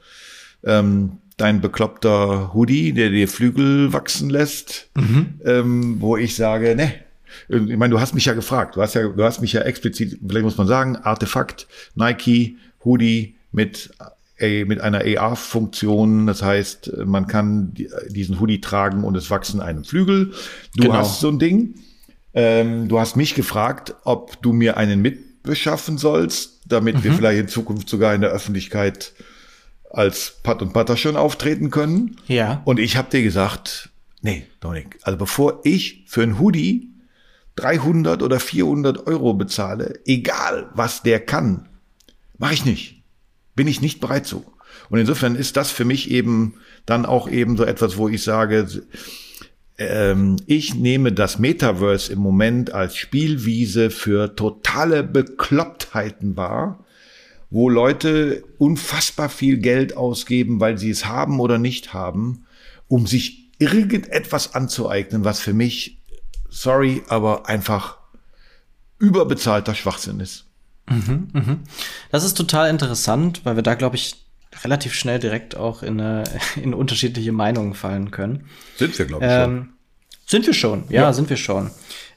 ähm, 0.63 1.17
dein 1.37 1.61
bekloppter 1.61 2.53
Hoodie, 2.53 2.93
der 2.93 3.09
dir 3.09 3.27
Flügel 3.27 3.91
wachsen 3.91 4.29
lässt, 4.29 4.89
mhm. 4.95 5.39
ähm, 5.43 5.97
wo 5.99 6.15
ich 6.15 6.35
sage, 6.35 6.75
ne, 6.75 6.93
ich 7.49 7.77
meine, 7.77 7.89
du 7.91 7.99
hast 7.99 8.13
mich 8.13 8.25
ja 8.25 8.33
gefragt, 8.33 8.75
du 8.75 8.81
hast 8.81 8.93
ja, 8.93 9.07
du 9.07 9.23
hast 9.23 9.41
mich 9.41 9.53
ja 9.53 9.61
explizit, 9.61 10.19
vielleicht 10.25 10.43
muss 10.43 10.57
man 10.57 10.67
sagen, 10.67 10.95
Artefakt, 10.97 11.67
Nike, 11.95 12.57
Hoodie 12.85 13.35
mit 13.51 13.91
mit 14.39 14.81
einer 14.81 15.01
AR-Funktion, 15.01 16.25
das 16.25 16.41
heißt, 16.41 17.05
man 17.05 17.27
kann 17.27 17.73
diesen 18.09 18.39
Hoodie 18.39 18.61
tragen 18.61 19.03
und 19.03 19.15
es 19.15 19.29
wachsen 19.29 19.61
einem 19.61 19.83
Flügel. 19.83 20.33
Du 20.75 20.83
genau. 20.83 20.95
hast 20.95 21.19
so 21.19 21.29
ein 21.29 21.39
Ding. 21.39 21.75
Ähm, 22.33 22.87
du 22.87 22.99
hast 22.99 23.15
mich 23.15 23.35
gefragt, 23.35 23.93
ob 24.03 24.41
du 24.41 24.51
mir 24.51 24.75
einen 24.75 25.01
mit 25.01 25.43
beschaffen 25.43 25.97
sollst, 25.97 26.61
damit 26.67 26.97
mhm. 26.97 27.03
wir 27.03 27.13
vielleicht 27.13 27.39
in 27.39 27.47
Zukunft 27.47 27.89
sogar 27.89 28.15
in 28.15 28.21
der 28.21 28.31
Öffentlichkeit 28.31 29.13
als 29.91 30.39
Pat 30.41 30.61
und 30.61 30.73
Patter 30.73 30.97
schon 30.97 31.15
auftreten 31.15 31.69
können. 31.69 32.17
Ja. 32.27 32.61
Und 32.65 32.79
ich 32.79 32.97
habe 32.97 33.11
dir 33.11 33.21
gesagt, 33.21 33.89
nee, 34.21 34.47
Dominik, 34.59 34.97
also 35.03 35.17
bevor 35.17 35.59
ich 35.63 36.05
für 36.07 36.23
ein 36.23 36.39
Hoodie 36.39 36.89
300 37.57 38.23
oder 38.23 38.39
400 38.39 39.05
Euro 39.05 39.35
bezahle, 39.35 39.99
egal 40.05 40.71
was 40.73 41.03
der 41.03 41.19
kann, 41.19 41.69
mache 42.39 42.55
ich 42.55 42.65
nicht. 42.65 42.92
Bin 43.55 43.67
ich 43.67 43.81
nicht 43.81 43.99
bereit 43.99 44.25
zu. 44.25 44.45
Und 44.89 44.99
insofern 44.99 45.35
ist 45.35 45.57
das 45.57 45.71
für 45.71 45.85
mich 45.85 46.11
eben 46.11 46.55
dann 46.85 47.05
auch 47.05 47.29
eben 47.29 47.57
so 47.57 47.63
etwas, 47.63 47.97
wo 47.97 48.09
ich 48.09 48.23
sage, 48.23 48.67
ähm, 49.77 50.37
ich 50.45 50.75
nehme 50.75 51.11
das 51.11 51.39
Metaverse 51.39 52.11
im 52.11 52.19
Moment 52.19 52.73
als 52.73 52.95
Spielwiese 52.95 53.89
für 53.89 54.35
totale 54.35 55.03
Beklopptheiten 55.03 56.35
wahr, 56.35 56.83
wo 57.49 57.69
Leute 57.69 58.43
unfassbar 58.57 59.29
viel 59.29 59.57
Geld 59.57 59.95
ausgeben, 59.95 60.59
weil 60.59 60.77
sie 60.77 60.89
es 60.89 61.05
haben 61.05 61.39
oder 61.39 61.57
nicht 61.57 61.93
haben, 61.93 62.45
um 62.87 63.07
sich 63.07 63.51
irgendetwas 63.59 64.55
anzueignen, 64.55 65.23
was 65.23 65.39
für 65.39 65.53
mich, 65.53 65.99
sorry, 66.49 67.03
aber 67.07 67.47
einfach 67.47 67.97
überbezahlter 68.99 69.75
Schwachsinn 69.75 70.19
ist. 70.19 70.45
Mhm, 70.89 71.27
mh. 71.33 71.57
Das 72.11 72.23
ist 72.23 72.35
total 72.35 72.69
interessant, 72.69 73.41
weil 73.45 73.55
wir 73.55 73.63
da, 73.63 73.75
glaube 73.75 73.95
ich, 73.95 74.15
relativ 74.63 74.93
schnell 74.93 75.19
direkt 75.19 75.55
auch 75.55 75.83
in, 75.83 75.99
eine, 75.99 76.23
in 76.61 76.73
unterschiedliche 76.73 77.31
Meinungen 77.31 77.73
fallen 77.73 78.11
können. 78.11 78.45
Sind 78.77 78.97
wir, 78.97 79.05
glaube 79.05 79.25
ich. 79.25 79.31
Ähm, 79.31 79.57
schon. 79.57 79.73
Sind 80.25 80.47
wir 80.47 80.53
schon, 80.53 80.83
ja, 80.89 81.01
ja. 81.03 81.13
sind 81.13 81.29
wir 81.29 81.37
schon. 81.37 81.69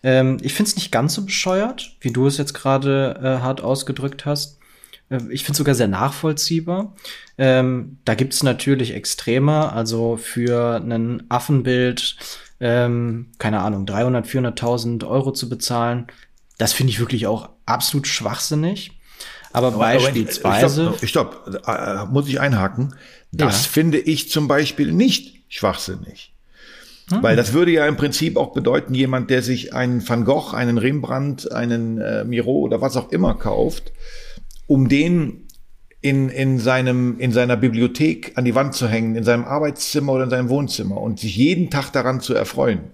Ähm, 0.03 0.39
ich 0.41 0.55
finde 0.55 0.71
es 0.71 0.77
nicht 0.77 0.93
ganz 0.93 1.15
so 1.15 1.25
bescheuert, 1.25 1.97
wie 2.01 2.13
du 2.13 2.27
es 2.27 2.39
jetzt 2.39 2.55
gerade 2.55 3.19
äh, 3.23 3.43
hart 3.43 3.61
ausgedrückt 3.61 4.25
hast. 4.25 4.59
Äh, 5.11 5.21
ich 5.31 5.43
finde 5.43 5.53
es 5.53 5.59
sogar 5.59 5.75
sehr 5.75 5.89
nachvollziehbar. 5.89 6.95
Ähm, 7.39 7.99
da 8.05 8.15
gibt 8.15 8.33
es 8.33 8.43
natürlich 8.43 8.95
Extreme, 8.95 9.73
also 9.73 10.17
für 10.17 10.77
ein 10.77 11.25
Affenbild, 11.29 12.17
ähm, 12.61 13.33
keine 13.39 13.61
Ahnung, 13.61 13.87
300, 13.87 14.27
400.000 14.27 15.07
Euro 15.07 15.33
zu 15.33 15.49
bezahlen, 15.49 16.07
das 16.59 16.73
finde 16.73 16.93
ich 16.93 17.01
wirklich 17.01 17.27
auch 17.27 17.51
absolut 17.67 18.07
schwachsinnig. 18.07 18.93
Aber, 19.53 19.69
aber 19.69 19.79
beispielsweise. 19.79 20.95
Ich 21.01 21.11
stopp, 21.11 21.63
äh, 21.67 22.05
muss 22.07 22.29
ich 22.29 22.41
einhaken. 22.41 22.95
Das 23.33 23.65
ja. 23.65 23.71
finde 23.71 23.99
ich 23.99 24.31
zum 24.31 24.49
Beispiel 24.49 24.93
nicht 24.93 25.45
schwachsinnig. 25.49 26.35
Hm. 27.11 27.23
Weil 27.23 27.37
das 27.37 27.53
würde 27.53 27.71
ja 27.71 27.87
im 27.87 27.97
Prinzip 27.97 28.37
auch 28.37 28.53
bedeuten, 28.53 28.95
jemand, 28.95 29.31
der 29.31 29.43
sich 29.43 29.75
einen 29.75 30.07
Van 30.07 30.25
Gogh, 30.25 30.55
einen 30.55 30.79
Rembrandt, 30.79 31.53
einen 31.53 32.01
äh, 32.01 32.25
Miro 32.25 32.53
oder 32.53 32.81
was 32.81 32.97
auch 32.97 33.11
immer 33.11 33.35
kauft, 33.35 33.93
um 34.67 34.89
den 34.89 35.47
in, 36.01 36.29
in, 36.29 36.59
seinem, 36.59 37.19
in 37.19 37.33
seiner 37.33 37.57
Bibliothek 37.57 38.33
an 38.37 38.45
die 38.45 38.55
Wand 38.55 38.75
zu 38.75 38.89
hängen, 38.89 39.17
in 39.17 39.25
seinem 39.25 39.45
Arbeitszimmer 39.45 40.13
oder 40.13 40.25
in 40.25 40.31
seinem 40.31 40.49
Wohnzimmer 40.49 41.01
und 41.01 41.19
sich 41.19 41.37
jeden 41.37 41.71
Tag 41.71 41.91
daran 41.93 42.21
zu 42.21 42.35
erfreuen. 42.35 42.93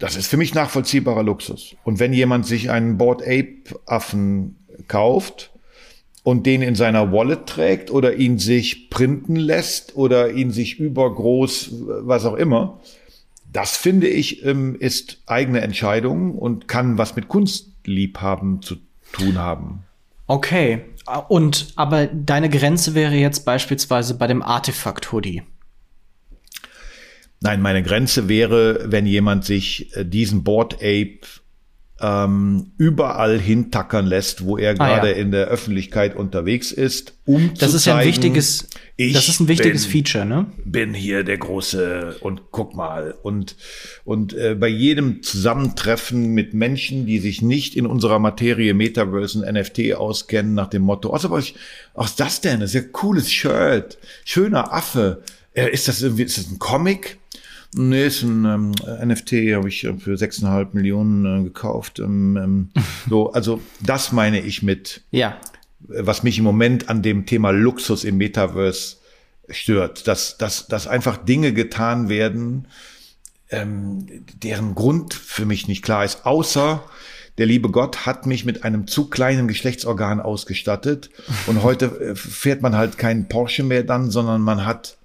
Das 0.00 0.16
ist 0.16 0.28
für 0.28 0.38
mich 0.38 0.54
nachvollziehbarer 0.54 1.22
Luxus. 1.22 1.76
Und 1.84 2.00
wenn 2.00 2.12
jemand 2.12 2.46
sich 2.46 2.70
einen 2.70 2.96
Board 2.96 3.22
Ape 3.22 3.78
Affen 3.86 4.56
kauft 4.88 5.50
und 6.22 6.46
den 6.46 6.62
in 6.62 6.74
seiner 6.74 7.12
Wallet 7.12 7.46
trägt 7.46 7.90
oder 7.90 8.14
ihn 8.14 8.38
sich 8.38 8.88
printen 8.88 9.36
lässt 9.36 9.94
oder 9.96 10.32
ihn 10.32 10.50
sich 10.50 10.80
übergroß, 10.80 11.74
was 12.00 12.24
auch 12.24 12.34
immer. 12.34 12.80
Das 13.52 13.76
finde 13.76 14.08
ich 14.08 14.44
ähm, 14.44 14.74
ist 14.78 15.22
eigene 15.26 15.60
Entscheidung 15.60 16.34
und 16.34 16.66
kann 16.66 16.96
was 16.98 17.14
mit 17.14 17.28
Kunstliebhaben 17.28 18.62
zu 18.62 18.76
tun 19.12 19.38
haben. 19.38 19.84
Okay, 20.26 20.82
und 21.28 21.72
aber 21.76 22.06
deine 22.06 22.48
Grenze 22.48 22.94
wäre 22.94 23.16
jetzt 23.16 23.44
beispielsweise 23.44 24.14
bei 24.14 24.28
dem 24.28 24.42
Artefakt-Hoodie. 24.42 25.42
Nein, 27.42 27.62
meine 27.62 27.82
Grenze 27.82 28.28
wäre, 28.28 28.84
wenn 28.92 29.06
jemand 29.06 29.44
sich 29.44 29.96
äh, 29.96 30.04
diesen 30.04 30.44
Board 30.44 30.74
Ape 30.74 31.20
ähm, 32.02 32.72
überall 32.78 33.38
hintackern 33.38 34.06
lässt, 34.06 34.44
wo 34.44 34.56
er 34.56 34.74
gerade 34.74 35.08
ah, 35.08 35.10
ja. 35.10 35.16
in 35.16 35.30
der 35.32 35.46
Öffentlichkeit 35.48 36.16
unterwegs 36.16 36.72
ist, 36.72 37.14
um 37.26 37.52
das 37.58 37.70
zu 37.70 37.76
ist 37.76 37.84
zeigen, 37.84 37.96
ja 37.96 38.00
ein 38.00 38.08
wichtiges, 38.08 38.68
das 38.98 39.28
ist 39.28 39.40
ein 39.40 39.48
wichtiges 39.48 39.84
bin, 39.84 39.92
Feature, 39.92 40.24
ne? 40.24 40.46
Bin 40.64 40.94
hier 40.94 41.24
der 41.24 41.36
große 41.36 42.16
und 42.20 42.50
guck 42.50 42.74
mal 42.74 43.14
und 43.22 43.56
und 44.04 44.32
äh, 44.32 44.54
bei 44.54 44.68
jedem 44.68 45.22
Zusammentreffen 45.22 46.28
mit 46.32 46.54
Menschen, 46.54 47.04
die 47.04 47.18
sich 47.18 47.42
nicht 47.42 47.76
in 47.76 47.86
unserer 47.86 48.18
Materie 48.18 48.72
Metaverse 48.72 49.38
und 49.38 49.52
NFT 49.52 49.94
auskennen, 49.94 50.54
nach 50.54 50.68
dem 50.68 50.82
Motto, 50.82 51.10
also 51.10 51.30
was, 51.30 51.52
was 51.94 52.10
ist 52.10 52.20
das 52.20 52.40
denn? 52.40 52.60
Das 52.60 52.70
ist 52.70 52.74
ja 52.74 52.88
cooles 52.92 53.30
Shirt, 53.30 53.98
schöner 54.24 54.72
Affe. 54.72 55.22
Äh, 55.52 55.70
ist 55.70 55.88
das 55.88 56.00
irgendwie, 56.00 56.22
ist 56.22 56.38
das 56.38 56.50
ein 56.50 56.58
Comic? 56.58 57.18
Nee, 57.74 58.06
ist 58.06 58.22
ein 58.22 58.44
ähm, 58.44 58.72
NFT, 59.06 59.32
habe 59.54 59.68
ich 59.68 59.84
äh, 59.84 59.94
für 59.94 60.14
6,5 60.14 60.68
Millionen 60.72 61.40
äh, 61.40 61.44
gekauft. 61.44 62.00
Ähm, 62.00 62.36
ähm, 62.36 62.70
so, 63.08 63.32
also 63.32 63.60
das 63.80 64.12
meine 64.12 64.40
ich 64.40 64.62
mit, 64.62 65.02
ja. 65.10 65.36
was 65.80 66.22
mich 66.22 66.38
im 66.38 66.44
Moment 66.44 66.88
an 66.88 67.02
dem 67.02 67.26
Thema 67.26 67.50
Luxus 67.50 68.04
im 68.04 68.16
Metaverse 68.16 68.96
stört, 69.48 70.08
dass, 70.08 70.36
dass, 70.36 70.66
dass 70.66 70.86
einfach 70.86 71.16
Dinge 71.16 71.52
getan 71.52 72.08
werden, 72.08 72.66
ähm, 73.50 74.06
deren 74.42 74.74
Grund 74.74 75.14
für 75.14 75.44
mich 75.44 75.68
nicht 75.68 75.82
klar 75.82 76.04
ist, 76.04 76.26
außer 76.26 76.82
der 77.38 77.46
liebe 77.46 77.70
Gott 77.70 78.04
hat 78.04 78.26
mich 78.26 78.44
mit 78.44 78.64
einem 78.64 78.86
zu 78.86 79.08
kleinen 79.08 79.48
Geschlechtsorgan 79.48 80.20
ausgestattet 80.20 81.10
und 81.46 81.62
heute 81.62 81.86
äh, 81.86 82.14
fährt 82.14 82.62
man 82.62 82.76
halt 82.76 82.98
keinen 82.98 83.28
Porsche 83.28 83.62
mehr 83.62 83.82
dann, 83.82 84.10
sondern 84.10 84.42
man 84.42 84.66
hat 84.66 84.98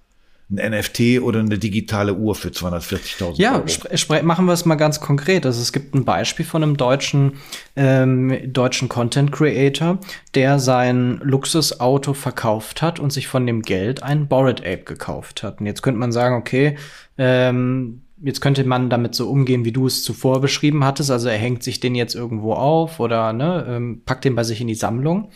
ein 0.49 0.71
NFT 0.71 1.21
oder 1.21 1.39
eine 1.39 1.57
digitale 1.57 2.13
Uhr 2.13 2.35
für 2.35 2.49
240.000 2.49 3.33
ja, 3.37 3.55
Euro. 3.55 3.65
Ja, 3.67 4.23
machen 4.23 4.45
wir 4.45 4.53
es 4.53 4.65
mal 4.65 4.75
ganz 4.75 4.99
konkret. 4.99 5.45
Also 5.45 5.59
es 5.61 5.73
gibt 5.73 5.95
ein 5.95 6.05
Beispiel 6.05 6.45
von 6.45 6.61
einem 6.61 6.77
deutschen, 6.77 7.33
ähm, 7.75 8.37
deutschen 8.53 8.87
Content 8.87 9.31
Creator, 9.31 9.99
der 10.35 10.59
sein 10.59 11.19
Luxusauto 11.23 12.13
verkauft 12.13 12.83
hat 12.83 12.99
und 12.99 13.11
sich 13.11 13.27
von 13.27 13.47
dem 13.47 13.63
Geld 13.63 14.03
ein 14.03 14.27
Bored 14.27 14.61
Ape 14.61 14.83
gekauft 14.83 15.41
hat. 15.41 15.59
Und 15.59 15.65
jetzt 15.65 15.81
könnte 15.81 15.99
man 15.99 16.11
sagen, 16.11 16.35
okay, 16.35 16.77
ähm, 17.17 18.04
jetzt 18.21 18.39
könnte 18.39 18.63
man 18.63 18.89
damit 18.89 19.13
so 19.13 19.29
umgehen, 19.29 19.65
wie 19.65 19.71
du 19.71 19.87
es 19.87 20.03
zuvor 20.03 20.41
beschrieben 20.41 20.83
hattest. 20.83 21.11
Also 21.11 21.27
er 21.27 21.37
hängt 21.37 21.63
sich 21.63 21.79
den 21.79 21.95
jetzt 21.95 22.15
irgendwo 22.15 22.53
auf 22.53 22.99
oder 22.99 23.33
ne, 23.33 23.65
ähm, 23.67 24.01
packt 24.05 24.25
den 24.25 24.35
bei 24.35 24.43
sich 24.43 24.61
in 24.61 24.67
die 24.67 24.75
Sammlung. 24.75 25.29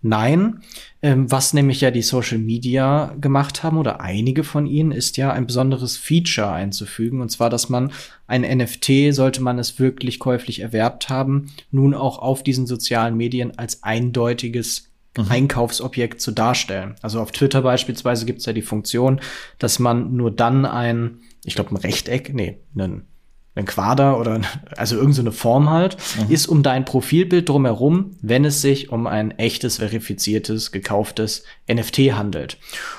Nein, 0.00 0.62
ähm, 1.02 1.30
was 1.30 1.52
nämlich 1.52 1.80
ja 1.80 1.90
die 1.90 2.02
Social 2.02 2.38
Media 2.38 3.14
gemacht 3.20 3.62
haben 3.62 3.78
oder 3.78 4.00
einige 4.00 4.44
von 4.44 4.66
ihnen, 4.66 4.92
ist 4.92 5.16
ja 5.16 5.32
ein 5.32 5.46
besonderes 5.46 5.96
Feature 5.96 6.50
einzufügen. 6.50 7.20
Und 7.20 7.30
zwar, 7.30 7.50
dass 7.50 7.68
man 7.68 7.92
ein 8.26 8.42
NFT, 8.42 9.14
sollte 9.14 9.42
man 9.42 9.58
es 9.58 9.78
wirklich 9.78 10.18
käuflich 10.18 10.60
erwerbt 10.60 11.08
haben, 11.08 11.52
nun 11.70 11.94
auch 11.94 12.18
auf 12.18 12.42
diesen 12.42 12.66
sozialen 12.66 13.16
Medien 13.16 13.58
als 13.58 13.82
eindeutiges 13.82 14.88
Mhm. 15.16 15.26
Einkaufsobjekt 15.28 16.22
zu 16.22 16.32
darstellen. 16.32 16.94
Also 17.02 17.20
auf 17.20 17.32
Twitter 17.32 17.60
beispielsweise 17.60 18.24
gibt 18.24 18.40
es 18.40 18.46
ja 18.46 18.54
die 18.54 18.62
Funktion, 18.62 19.20
dass 19.58 19.78
man 19.78 20.16
nur 20.16 20.30
dann 20.30 20.64
ein, 20.64 21.18
ich 21.44 21.54
glaube, 21.54 21.70
ein 21.70 21.76
Rechteck, 21.76 22.32
nee, 22.34 22.58
einen 22.74 23.06
ein 23.54 23.66
Quader 23.66 24.18
oder 24.18 24.40
also 24.78 24.96
irgendeine 24.96 25.30
so 25.30 25.36
Form 25.36 25.68
halt, 25.68 25.96
mhm. 26.18 26.32
ist 26.32 26.46
um 26.46 26.62
dein 26.62 26.86
Profilbild 26.86 27.48
drumherum, 27.48 28.12
wenn 28.22 28.46
es 28.46 28.62
sich 28.62 28.90
um 28.90 29.06
ein 29.06 29.32
echtes, 29.32 29.76
verifiziertes, 29.76 30.72
gekauftes 30.72 31.44
NFT 31.70 31.98
handelt. 32.14 32.56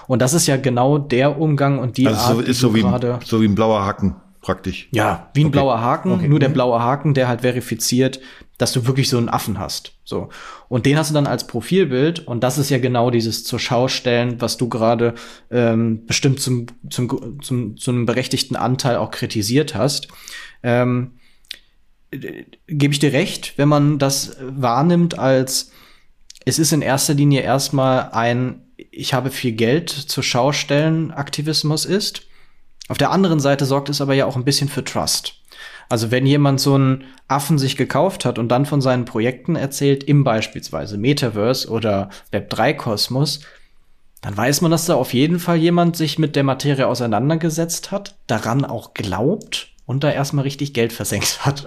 Und 0.07 0.21
das 0.21 0.33
ist 0.33 0.45
ja 0.45 0.57
genau 0.57 0.99
der 0.99 1.39
Umgang 1.39 1.79
und 1.79 1.97
die 1.97 2.07
also 2.07 2.19
Art, 2.19 2.35
so, 2.35 2.41
ist 2.41 2.59
so 2.59 2.75
wie, 2.75 2.81
so 3.25 3.41
wie 3.41 3.45
ein 3.45 3.55
blauer 3.55 3.83
Haken 3.83 4.15
praktisch. 4.43 4.87
Ja, 4.91 5.31
wie 5.33 5.41
ein 5.41 5.47
okay. 5.47 5.53
blauer 5.53 5.81
Haken, 5.81 6.11
okay. 6.11 6.27
nur 6.27 6.39
der 6.39 6.49
mhm. 6.49 6.53
blaue 6.53 6.79
Haken, 6.79 7.15
der 7.15 7.27
halt 7.27 7.41
verifiziert, 7.41 8.19
dass 8.59 8.71
du 8.71 8.85
wirklich 8.85 9.09
so 9.09 9.17
einen 9.17 9.29
Affen 9.29 9.57
hast. 9.57 9.93
So. 10.03 10.29
Und 10.69 10.85
den 10.85 10.97
hast 10.97 11.09
du 11.09 11.15
dann 11.15 11.25
als 11.25 11.47
Profilbild 11.47 12.27
und 12.27 12.43
das 12.43 12.59
ist 12.59 12.69
ja 12.69 12.77
genau 12.77 13.09
dieses 13.09 13.43
zur 13.43 13.59
Schau 13.59 13.87
stellen, 13.87 14.39
was 14.39 14.57
du 14.57 14.69
gerade 14.69 15.15
ähm, 15.49 16.05
bestimmt 16.05 16.39
zum, 16.39 16.67
zum, 16.89 17.41
zum, 17.41 17.77
zum 17.77 18.05
berechtigten 18.05 18.55
Anteil 18.55 18.97
auch 18.97 19.09
kritisiert 19.09 19.73
hast. 19.73 20.09
Ähm, 20.61 21.13
Gebe 22.67 22.93
ich 22.93 22.99
dir 22.99 23.11
recht, 23.11 23.57
wenn 23.57 23.69
man 23.69 23.97
das 23.97 24.37
wahrnimmt 24.39 25.17
als 25.17 25.71
es 26.45 26.59
ist 26.59 26.73
in 26.73 26.83
erster 26.83 27.15
Linie 27.15 27.41
erstmal 27.41 28.11
ein 28.11 28.61
ich 28.91 29.15
habe 29.15 29.31
viel 29.31 29.53
Geld 29.53 29.89
zur 29.89 30.21
Schau 30.21 30.51
stellen 30.51 31.09
Aktivismus 31.11 31.85
ist 31.85 32.27
auf 32.89 32.97
der 32.97 33.11
anderen 33.11 33.39
Seite 33.39 33.65
sorgt 33.65 33.89
es 33.89 34.01
aber 34.01 34.13
ja 34.13 34.25
auch 34.25 34.35
ein 34.35 34.45
bisschen 34.45 34.69
für 34.69 34.83
Trust. 34.83 35.35
Also 35.89 36.11
wenn 36.11 36.25
jemand 36.25 36.59
so 36.59 36.75
einen 36.75 37.05
Affen 37.27 37.57
sich 37.57 37.77
gekauft 37.77 38.25
hat 38.25 38.39
und 38.39 38.49
dann 38.49 38.65
von 38.65 38.81
seinen 38.81 39.05
Projekten 39.05 39.55
erzählt, 39.55 40.03
im 40.03 40.23
beispielsweise 40.23 40.97
Metaverse 40.97 41.69
oder 41.69 42.09
Web3-Kosmos, 42.31 43.41
dann 44.21 44.35
weiß 44.35 44.61
man, 44.61 44.71
dass 44.71 44.85
da 44.85 44.95
auf 44.95 45.13
jeden 45.13 45.39
Fall 45.39 45.57
jemand 45.57 45.97
sich 45.97 46.17
mit 46.17 46.35
der 46.35 46.43
Materie 46.43 46.87
auseinandergesetzt 46.87 47.91
hat, 47.91 48.15
daran 48.27 48.63
auch 48.63 48.93
glaubt 48.93 49.73
und 49.85 50.03
da 50.03 50.11
erstmal 50.11 50.43
richtig 50.43 50.73
Geld 50.73 50.93
versenkt 50.93 51.45
hat. 51.45 51.65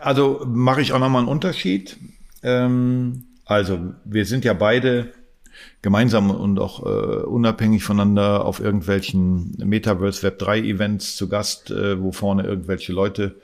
Also 0.00 0.42
mache 0.46 0.80
ich 0.80 0.92
auch 0.92 0.98
noch 0.98 1.08
mal 1.08 1.18
einen 1.18 1.28
Unterschied. 1.28 1.98
Ähm, 2.42 3.24
also, 3.44 3.78
wir 4.04 4.24
sind 4.24 4.44
ja 4.44 4.54
beide 4.54 5.12
gemeinsam 5.82 6.30
und 6.30 6.58
auch 6.58 6.84
äh, 6.84 7.22
unabhängig 7.24 7.84
voneinander 7.84 8.44
auf 8.44 8.60
irgendwelchen 8.60 9.56
Metaverse 9.58 10.22
Web 10.22 10.38
3 10.38 10.60
Events 10.60 11.16
zu 11.16 11.28
Gast, 11.28 11.70
äh, 11.70 12.00
wo 12.00 12.12
vorne 12.12 12.44
irgendwelche 12.44 12.92
Leute 12.92 13.36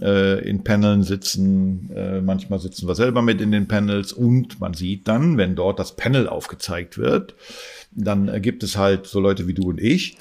äh, 0.00 0.48
in 0.48 0.64
Paneln 0.64 1.02
sitzen. 1.02 1.90
Äh, 1.94 2.20
manchmal 2.20 2.58
sitzen 2.58 2.86
wir 2.88 2.94
selber 2.94 3.22
mit 3.22 3.40
in 3.40 3.52
den 3.52 3.68
Panels 3.68 4.12
und 4.12 4.60
man 4.60 4.74
sieht 4.74 5.08
dann, 5.08 5.36
wenn 5.36 5.56
dort 5.56 5.78
das 5.78 5.96
Panel 5.96 6.28
aufgezeigt 6.28 6.98
wird, 6.98 7.34
dann 7.90 8.28
äh, 8.28 8.40
gibt 8.40 8.62
es 8.62 8.76
halt 8.76 9.06
so 9.06 9.20
Leute 9.20 9.46
wie 9.46 9.54
du 9.54 9.68
und 9.70 9.80
ich, 9.80 10.16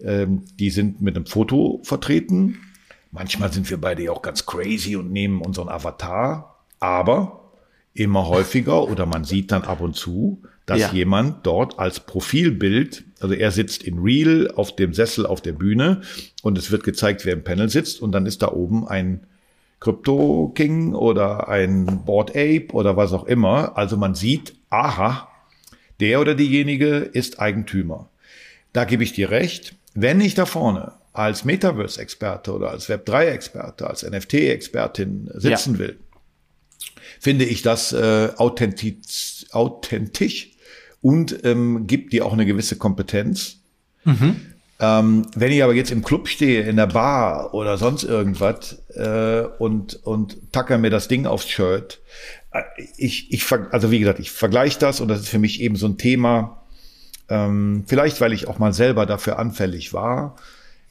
ähm, 0.00 0.42
die 0.58 0.70
sind 0.70 1.00
mit 1.00 1.16
einem 1.16 1.26
Foto 1.26 1.80
vertreten. 1.84 2.58
Manchmal 3.12 3.52
sind 3.52 3.70
wir 3.70 3.80
beide 3.80 4.02
ja 4.02 4.10
auch 4.10 4.22
ganz 4.22 4.44
crazy 4.44 4.96
und 4.96 5.12
nehmen 5.12 5.40
unseren 5.40 5.68
Avatar, 5.68 6.58
aber 6.80 7.52
immer 7.94 8.26
häufiger 8.26 8.88
oder 8.88 9.06
man 9.06 9.24
sieht 9.24 9.52
dann 9.52 9.62
ab 9.62 9.80
und 9.80 9.94
zu, 9.94 10.42
dass 10.66 10.80
ja. 10.80 10.92
jemand 10.92 11.46
dort 11.46 11.78
als 11.78 12.00
Profilbild, 12.00 13.04
also 13.20 13.34
er 13.34 13.50
sitzt 13.50 13.82
in 13.82 13.98
Real 13.98 14.50
auf 14.54 14.74
dem 14.76 14.94
Sessel 14.94 15.26
auf 15.26 15.42
der 15.42 15.52
Bühne 15.52 16.00
und 16.42 16.56
es 16.56 16.70
wird 16.70 16.84
gezeigt, 16.84 17.24
wer 17.24 17.34
im 17.34 17.44
Panel 17.44 17.68
sitzt 17.68 18.00
und 18.00 18.12
dann 18.12 18.26
ist 18.26 18.42
da 18.42 18.50
oben 18.52 18.88
ein 18.88 19.26
Crypto 19.80 20.52
King 20.54 20.94
oder 20.94 21.48
ein 21.48 22.04
Board 22.06 22.30
Ape 22.30 22.68
oder 22.72 22.96
was 22.96 23.12
auch 23.12 23.24
immer. 23.24 23.76
Also 23.76 23.98
man 23.98 24.14
sieht, 24.14 24.54
aha, 24.70 25.28
der 26.00 26.20
oder 26.20 26.34
diejenige 26.34 26.96
ist 26.96 27.38
Eigentümer. 27.38 28.08
Da 28.72 28.84
gebe 28.84 29.04
ich 29.04 29.12
dir 29.12 29.30
recht. 29.30 29.76
Wenn 29.94 30.22
ich 30.22 30.34
da 30.34 30.46
vorne 30.46 30.92
als 31.12 31.44
Metaverse-Experte 31.44 32.52
oder 32.52 32.70
als 32.70 32.88
Web3-Experte, 32.88 33.86
als 33.86 34.02
NFT-Expertin 34.02 35.30
sitzen 35.34 35.74
ja. 35.74 35.78
will, 35.78 35.98
finde 37.20 37.44
ich 37.44 37.62
das 37.62 37.92
äh, 37.92 38.30
authentisch, 38.36 39.44
authentisch 39.52 40.53
und 41.04 41.44
ähm, 41.44 41.86
gibt 41.86 42.14
dir 42.14 42.24
auch 42.24 42.32
eine 42.32 42.46
gewisse 42.46 42.76
Kompetenz. 42.76 43.58
Mhm. 44.04 44.40
Ähm, 44.80 45.26
wenn 45.36 45.52
ich 45.52 45.62
aber 45.62 45.74
jetzt 45.74 45.90
im 45.90 46.02
Club 46.02 46.28
stehe, 46.28 46.62
in 46.62 46.76
der 46.76 46.86
Bar 46.86 47.52
oder 47.52 47.76
sonst 47.76 48.04
irgendwas 48.04 48.82
äh, 48.94 49.42
und, 49.58 50.02
und 50.02 50.50
tacker 50.50 50.78
mir 50.78 50.88
das 50.88 51.06
Ding 51.06 51.26
aufs 51.26 51.46
Shirt, 51.46 52.00
äh, 52.52 52.62
ich, 52.96 53.30
ich, 53.30 53.44
also 53.52 53.90
wie 53.90 53.98
gesagt, 53.98 54.18
ich 54.18 54.30
vergleiche 54.30 54.78
das 54.78 55.02
und 55.02 55.08
das 55.08 55.20
ist 55.20 55.28
für 55.28 55.38
mich 55.38 55.60
eben 55.60 55.76
so 55.76 55.86
ein 55.86 55.98
Thema, 55.98 56.62
ähm, 57.28 57.84
vielleicht 57.86 58.22
weil 58.22 58.32
ich 58.32 58.48
auch 58.48 58.58
mal 58.58 58.72
selber 58.72 59.04
dafür 59.04 59.38
anfällig 59.38 59.92
war. 59.92 60.36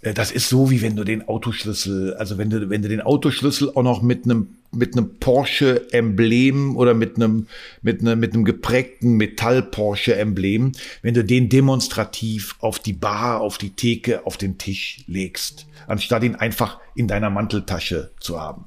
Äh, 0.04 0.14
das 0.14 0.32
ist 0.32 0.50
so, 0.50 0.70
wie 0.70 0.82
wenn 0.82 0.96
du 0.96 1.04
den 1.04 1.28
Autoschlüssel, 1.28 2.14
also 2.16 2.38
wenn 2.38 2.50
du, 2.50 2.70
wenn 2.70 2.82
du 2.82 2.90
den 2.90 3.02
Autoschlüssel 3.02 3.72
auch 3.74 3.84
noch 3.84 4.02
mit 4.02 4.26
einem 4.26 4.50
mit 4.76 4.98
einem 4.98 5.20
Porsche-Emblem 5.20 6.76
oder 6.76 6.96
mit 6.96 7.18
einem, 7.18 7.48
mit 7.84 8.02
einem, 8.02 8.20
mit 8.20 8.34
einem 8.34 8.44
geprägten 8.44 9.18
Metall-Porsche-Emblem, 9.18 10.72
wenn 11.04 11.14
du 11.14 11.24
den 11.24 11.48
demonstrativ 11.48 12.56
auf 12.60 12.80
die 12.80 12.94
Bar, 12.94 13.42
auf 13.42 13.60
die 13.60 13.70
Theke, 13.70 14.26
auf 14.26 14.38
den 14.38 14.58
Tisch 14.58 15.04
legst, 15.06 15.68
anstatt 15.86 16.24
ihn 16.24 16.36
einfach 16.36 16.80
in 16.96 17.08
deiner 17.08 17.30
Manteltasche 17.30 18.12
zu 18.20 18.42
haben. 18.42 18.66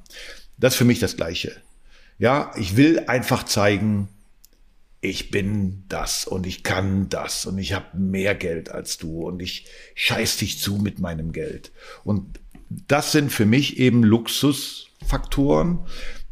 Das 0.57 0.73
ist 0.73 0.77
für 0.77 0.85
mich 0.85 0.99
das 0.99 1.17
Gleiche. 1.17 1.51
Ja, 2.19 2.51
ich 2.57 2.77
will 2.77 3.03
einfach 3.07 3.43
zeigen, 3.43 4.07
ich 5.01 5.29
bin 5.29 5.83
das 5.89 6.25
und 6.25 6.47
ich 6.47 6.63
kann 6.63 7.09
das 7.09 7.45
und 7.45 7.57
ich 7.57 7.73
habe 7.73 7.97
mehr 7.97 8.35
Geld 8.35 8.69
als 8.69 8.97
du 8.97 9.27
und 9.27 9.41
ich 9.41 9.65
scheiß 9.95 10.37
dich 10.37 10.59
zu 10.59 10.77
mit 10.77 10.99
meinem 10.99 11.31
Geld. 11.31 11.71
Und 12.03 12.39
das 12.69 13.11
sind 13.11 13.31
für 13.31 13.45
mich 13.45 13.79
eben 13.79 14.03
Luxus 14.03 14.87
Faktoren, 15.05 15.79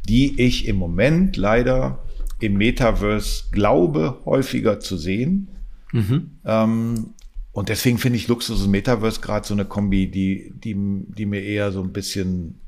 die 0.08 0.40
ich 0.40 0.66
im 0.66 0.76
Moment 0.76 1.36
leider 1.36 2.04
im 2.40 2.54
Metaverse 2.54 3.44
glaube, 3.52 4.20
häufiger 4.24 4.80
zu 4.80 4.96
sehen. 4.96 5.48
Mhm. 5.92 6.38
Ähm, 6.44 7.14
und 7.52 7.68
deswegen 7.70 7.96
finde 7.96 8.18
ich 8.18 8.28
Luxus 8.28 8.62
und 8.62 8.70
Metaverse 8.70 9.20
gerade 9.20 9.46
so 9.46 9.54
eine 9.54 9.64
Kombi, 9.64 10.10
die, 10.10 10.52
die, 10.54 10.74
die 10.76 11.26
mir 11.26 11.42
eher 11.42 11.72
so 11.72 11.82
ein 11.82 11.92
bisschen 11.92 12.60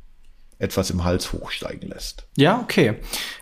etwas 0.58 0.90
im 0.90 1.04
Hals 1.04 1.32
hochsteigen 1.32 1.88
lässt. 1.88 2.26
Ja, 2.36 2.60
okay. 2.60 2.96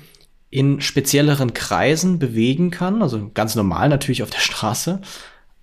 in 0.51 0.81
spezielleren 0.81 1.55
Kreisen 1.55 2.19
bewegen 2.19 2.71
kann, 2.71 3.03
also 3.03 3.31
ganz 3.35 3.57
normal 3.57 3.89
natürlich 3.89 4.23
auf 4.23 4.31
der 4.31 4.39
Straße, 4.39 5.01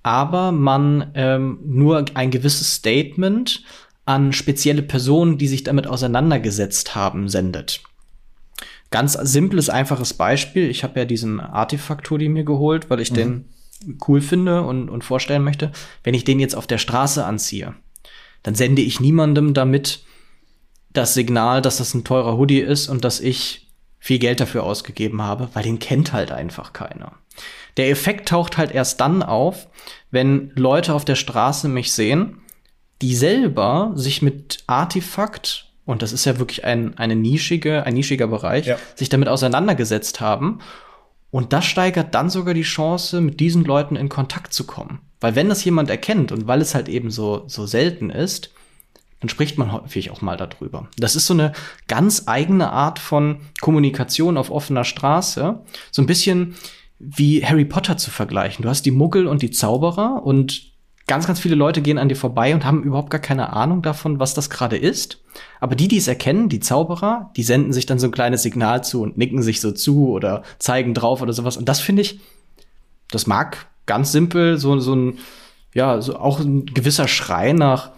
aber 0.04 0.52
man 0.52 1.12
ähm, 1.16 1.60
nur 1.66 2.06
ein 2.16 2.32
gewisses 2.32 2.74
Statement 2.76 3.64
an 4.06 4.34
spezielle 4.34 4.82
Personen, 4.82 5.38
die 5.38 5.48
sich 5.48 5.64
damit 5.64 5.88
auseinandergesetzt 5.88 6.94
haben, 6.94 7.30
sendet. 7.30 7.82
Ganz 8.94 9.14
simples, 9.14 9.72
einfaches 9.72 10.14
Beispiel. 10.14 10.70
Ich 10.70 10.84
habe 10.84 11.00
ja 11.00 11.06
diesen 11.06 11.40
Artefakt-Hoodie 11.40 12.30
mir 12.30 12.44
geholt, 12.44 12.92
weil 12.92 13.00
ich 13.00 13.10
mhm. 13.10 13.16
den 13.16 13.46
cool 14.08 14.22
finde 14.22 14.62
und, 14.62 14.88
und 14.88 15.04
vorstellen 15.04 15.44
möchte. 15.44 15.72
Wenn 16.04 16.14
ich 16.14 16.26
den 16.26 16.40
jetzt 16.40 16.56
auf 16.56 16.68
der 16.68 16.78
Straße 16.78 17.26
anziehe, 17.26 17.74
dann 18.44 18.54
sende 18.54 18.84
ich 18.84 19.00
niemandem 19.00 19.56
damit 19.56 20.04
das 20.92 21.16
Signal, 21.16 21.64
dass 21.64 21.78
das 21.78 21.96
ein 21.96 22.04
teurer 22.04 22.38
Hoodie 22.38 22.60
ist 22.60 22.88
und 22.88 23.04
dass 23.04 23.20
ich 23.20 23.68
viel 23.98 24.20
Geld 24.20 24.40
dafür 24.40 24.62
ausgegeben 24.62 25.24
habe, 25.24 25.50
weil 25.54 25.64
den 25.64 25.80
kennt 25.80 26.14
halt 26.14 26.32
einfach 26.32 26.72
keiner. 26.72 27.14
Der 27.78 27.90
Effekt 27.90 28.30
taucht 28.30 28.60
halt 28.60 28.72
erst 28.72 29.02
dann 29.02 29.24
auf, 29.24 29.70
wenn 30.12 30.52
Leute 30.54 30.94
auf 30.94 31.04
der 31.04 31.16
Straße 31.16 31.68
mich 31.68 31.94
sehen, 31.94 32.44
die 33.02 33.16
selber 33.16 33.94
sich 33.96 34.22
mit 34.22 34.64
Artefakt, 34.68 35.73
und 35.86 36.02
das 36.02 36.14
ist 36.14 36.26
ja 36.26 36.40
wirklich 36.40 36.64
ein, 36.64 36.98
eine 36.98 37.16
nischige, 37.16 37.86
ein 37.86 37.94
nischiger 37.94 38.28
Bereich, 38.28 38.68
ja. 38.68 38.78
sich 38.96 39.10
damit 39.10 39.28
auseinandergesetzt 39.28 40.22
haben. 40.22 40.60
Und 41.30 41.52
das 41.52 41.66
steigert 41.66 42.14
dann 42.14 42.30
sogar 42.30 42.54
die 42.54 42.62
Chance, 42.62 43.20
mit 43.20 43.40
diesen 43.40 43.66
Leuten 43.66 43.96
in 43.96 44.08
Kontakt 44.08 44.54
zu 44.54 44.66
kommen. 44.66 45.00
Weil 45.20 45.36
wenn 45.36 45.50
das 45.50 45.64
jemand 45.64 45.90
erkennt 45.90 46.32
und 46.32 46.48
weil 46.48 46.62
es 46.62 46.76
halt 46.76 46.88
eben 46.88 47.10
so, 47.10 47.44
so 47.48 47.66
selten 47.66 48.10
ist, 48.10 48.52
dann 49.20 49.30
spricht 49.30 49.58
man 49.58 49.72
häufig 49.72 50.12
auch 50.12 50.22
mal 50.22 50.38
darüber. 50.38 50.90
Das 50.98 51.16
ist 51.16 51.28
so 51.28 51.34
eine 51.34 51.54
ganz 51.88 52.24
eigene 52.28 52.72
Art 52.72 53.00
von 53.00 53.40
Kommunikation 53.62 54.38
auf 54.38 54.52
offener 54.52 54.84
Straße. 54.84 55.62
So 55.92 56.02
ein 56.02 56.08
bisschen 56.08 56.56
wie 57.00 57.46
Harry 57.46 57.66
Potter 57.66 57.98
zu 57.98 58.12
vergleichen. 58.12 58.64
Du 58.64 58.70
hast 58.70 58.86
die 58.86 58.92
Muggel 58.92 59.28
und 59.28 59.42
die 59.42 59.52
Zauberer 59.52 60.22
und 60.24 60.73
ganz, 61.08 61.28
ganz 61.28 61.40
viele 61.40 61.56
Leute 61.56 61.82
gehen 61.82 61.98
an 61.98 62.10
dir 62.10 62.16
vorbei 62.16 62.54
und 62.54 62.66
haben 62.66 62.84
überhaupt 62.84 63.10
gar 63.10 63.22
keine 63.22 63.54
Ahnung 63.54 63.82
davon, 63.82 64.20
was 64.20 64.34
das 64.34 64.50
gerade 64.50 64.78
ist. 64.78 65.20
Aber 65.60 65.76
die, 65.76 65.88
die 65.88 65.98
es 65.98 66.08
erkennen, 66.08 66.50
die 66.50 66.60
Zauberer, 66.60 67.32
die 67.36 67.44
senden 67.44 67.74
sich 67.74 67.86
dann 67.86 68.00
so 68.00 68.08
ein 68.08 68.12
kleines 68.12 68.44
Signal 68.44 68.84
zu 68.84 69.02
und 69.02 69.18
nicken 69.18 69.42
sich 69.42 69.60
so 69.60 69.72
zu 69.72 70.10
oder 70.10 70.44
zeigen 70.60 70.94
drauf 70.94 71.22
oder 71.22 71.34
sowas. 71.34 71.58
Und 71.58 71.68
das 71.68 71.80
finde 71.80 72.02
ich, 72.02 72.20
das 73.12 73.28
mag 73.28 73.68
ganz 73.86 74.12
simpel 74.12 74.58
so, 74.58 74.80
so 74.80 74.96
ein, 74.96 75.20
ja, 75.74 76.02
so 76.02 76.18
auch 76.18 76.40
ein 76.40 76.66
gewisser 76.66 77.08
Schrei 77.08 77.54
nach 77.54 77.92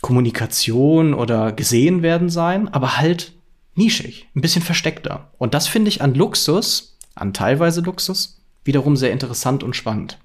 Kommunikation 0.00 1.14
oder 1.14 1.52
gesehen 1.52 2.02
werden 2.02 2.28
sein, 2.28 2.68
aber 2.68 2.98
halt 2.98 3.32
nischig, 3.74 4.28
ein 4.34 4.40
bisschen 4.40 4.62
versteckter. 4.62 5.30
Und 5.38 5.54
das 5.54 5.68
finde 5.68 5.88
ich 5.88 6.02
an 6.02 6.14
Luxus, 6.14 6.96
an 7.14 7.32
teilweise 7.32 7.82
Luxus, 7.82 8.40
wiederum 8.64 8.96
sehr 8.96 9.12
interessant 9.12 9.62
und 9.62 9.76
spannend. 9.76 10.18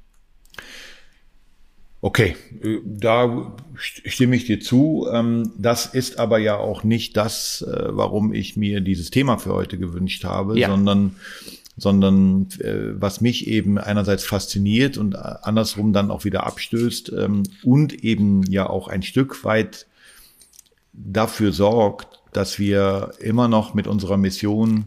Okay, 2.04 2.36
äh, 2.64 2.80
da 2.84 3.56
stimme 3.76 4.36
ich 4.36 4.46
dir 4.46 4.60
zu. 4.60 5.08
Ähm, 5.12 5.52
das 5.58 5.86
ist 5.86 6.18
aber 6.18 6.40
ja 6.40 6.58
auch 6.58 6.84
nicht 6.84 7.16
das, 7.16 7.62
äh, 7.62 7.90
warum 7.90 8.34
ich 8.34 8.58
mir 8.58 8.82
dieses 8.82 9.12
Thema 9.12 9.38
für 9.38 9.54
heute 9.54 9.78
gewünscht 9.78 10.24
habe, 10.24 10.60
ja. 10.60 10.70
sondern 10.70 11.16
sondern 11.78 12.48
äh, 12.60 13.00
was 13.00 13.22
mich 13.22 13.48
eben 13.48 13.78
einerseits 13.78 14.26
fasziniert 14.26 14.98
und 14.98 15.16
andersrum 15.16 15.94
dann 15.94 16.12
auch 16.12 16.26
wieder 16.26 16.46
abstößt 16.46 17.14
ähm, 17.18 17.44
und 17.64 18.04
eben 18.04 18.44
ja 18.44 18.70
auch 18.70 18.88
ein 18.88 19.04
Stück 19.04 19.46
weit 19.46 19.88
dafür 20.92 21.54
sorgt, 21.54 22.20
dass 22.34 22.60
wir 22.60 23.14
immer 23.20 23.48
noch 23.48 23.74
mit 23.74 23.88
unserer 23.88 24.18
Mission 24.18 24.86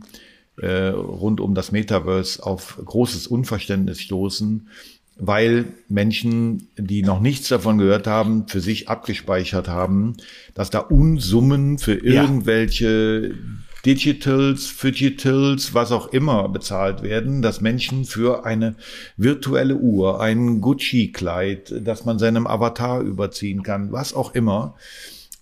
rund 0.56 1.40
um 1.40 1.56
das 1.56 1.72
Metaverse 1.72 2.40
auf 2.40 2.80
großes 2.84 3.26
Unverständnis 3.26 4.00
stoßen, 4.00 4.68
weil 5.16 5.66
Menschen, 5.88 6.68
die 6.76 7.02
noch 7.02 7.20
nichts 7.20 7.48
davon 7.48 7.78
gehört 7.78 8.06
haben, 8.06 8.48
für 8.48 8.60
sich 8.60 8.88
abgespeichert 8.88 9.68
haben, 9.68 10.16
dass 10.54 10.70
da 10.70 10.80
Unsummen 10.80 11.78
für 11.78 11.94
irgendwelche 11.94 13.28
ja. 13.28 13.34
Digitals, 13.86 14.66
Fidgetals, 14.66 15.74
was 15.74 15.92
auch 15.92 16.08
immer 16.08 16.48
bezahlt 16.48 17.02
werden, 17.02 17.42
dass 17.42 17.60
Menschen 17.60 18.06
für 18.06 18.46
eine 18.46 18.76
virtuelle 19.18 19.76
Uhr, 19.76 20.22
ein 20.22 20.62
Gucci-Kleid, 20.62 21.74
das 21.82 22.06
man 22.06 22.18
seinem 22.18 22.46
Avatar 22.46 23.02
überziehen 23.02 23.62
kann, 23.62 23.92
was 23.92 24.14
auch 24.14 24.34
immer, 24.34 24.74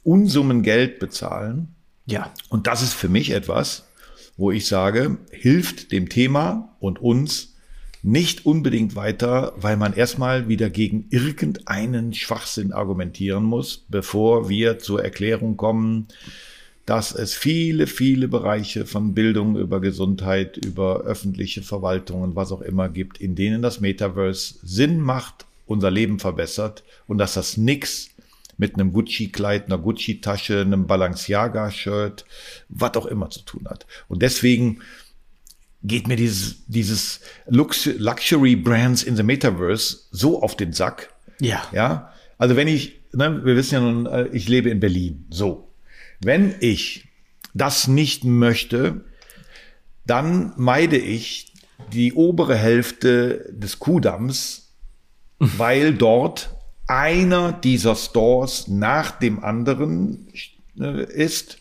Unsummen 0.02 0.62
Geld 0.62 0.98
bezahlen. 0.98 1.68
Ja. 2.06 2.32
Und 2.48 2.66
das 2.66 2.82
ist 2.82 2.94
für 2.94 3.08
mich 3.08 3.30
etwas, 3.30 3.84
wo 4.36 4.50
ich 4.50 4.66
sage, 4.66 5.18
hilft 5.30 5.92
dem 5.92 6.08
Thema 6.08 6.74
und 6.80 7.00
uns 7.00 7.51
nicht 8.02 8.46
unbedingt 8.46 8.96
weiter, 8.96 9.52
weil 9.56 9.76
man 9.76 9.94
erstmal 9.94 10.48
wieder 10.48 10.70
gegen 10.70 11.06
irgendeinen 11.10 12.12
Schwachsinn 12.14 12.72
argumentieren 12.72 13.44
muss, 13.44 13.84
bevor 13.88 14.48
wir 14.48 14.80
zur 14.80 15.04
Erklärung 15.04 15.56
kommen, 15.56 16.08
dass 16.84 17.14
es 17.14 17.34
viele, 17.34 17.86
viele 17.86 18.26
Bereiche 18.26 18.86
von 18.86 19.14
Bildung 19.14 19.56
über 19.56 19.80
Gesundheit, 19.80 20.56
über 20.56 21.02
öffentliche 21.02 21.62
Verwaltungen, 21.62 22.34
was 22.34 22.50
auch 22.50 22.60
immer 22.60 22.88
gibt, 22.88 23.18
in 23.18 23.36
denen 23.36 23.62
das 23.62 23.80
Metaverse 23.80 24.56
Sinn 24.64 25.00
macht, 25.00 25.46
unser 25.66 25.92
Leben 25.92 26.18
verbessert 26.18 26.82
und 27.06 27.18
dass 27.18 27.34
das 27.34 27.56
nix 27.56 28.10
mit 28.58 28.74
einem 28.74 28.92
Gucci-Kleid, 28.92 29.66
einer 29.66 29.78
Gucci-Tasche, 29.78 30.60
einem 30.60 30.86
Balenciaga-Shirt, 30.86 32.24
was 32.68 32.94
auch 32.96 33.06
immer 33.06 33.30
zu 33.30 33.40
tun 33.42 33.66
hat. 33.68 33.86
Und 34.08 34.22
deswegen 34.22 34.80
geht 35.84 36.08
mir 36.08 36.16
dieses, 36.16 36.64
dieses 36.66 37.20
Lux 37.46 37.86
Luxury 37.86 38.56
Brands 38.56 39.02
in 39.02 39.16
the 39.16 39.22
Metaverse 39.22 40.08
so 40.10 40.42
auf 40.42 40.56
den 40.56 40.72
Sack. 40.72 41.12
Ja. 41.40 41.62
Ja. 41.72 42.12
Also 42.38 42.56
wenn 42.56 42.68
ich, 42.68 43.00
ne, 43.12 43.44
wir 43.44 43.56
wissen 43.56 43.74
ja 43.74 43.80
nun, 43.80 44.06
äh, 44.06 44.28
ich 44.32 44.48
lebe 44.48 44.70
in 44.70 44.80
Berlin. 44.80 45.26
So. 45.30 45.72
Wenn 46.20 46.54
ich 46.60 47.08
das 47.54 47.88
nicht 47.88 48.24
möchte, 48.24 49.04
dann 50.06 50.52
meide 50.56 50.96
ich 50.96 51.52
die 51.92 52.12
obere 52.12 52.56
Hälfte 52.56 53.52
des 53.52 53.78
Kuhdamms, 53.78 54.74
weil 55.38 55.94
dort 55.94 56.54
einer 56.86 57.52
dieser 57.52 57.96
Stores 57.96 58.68
nach 58.68 59.12
dem 59.12 59.42
anderen 59.42 60.28
äh, 60.78 61.04
ist, 61.04 61.58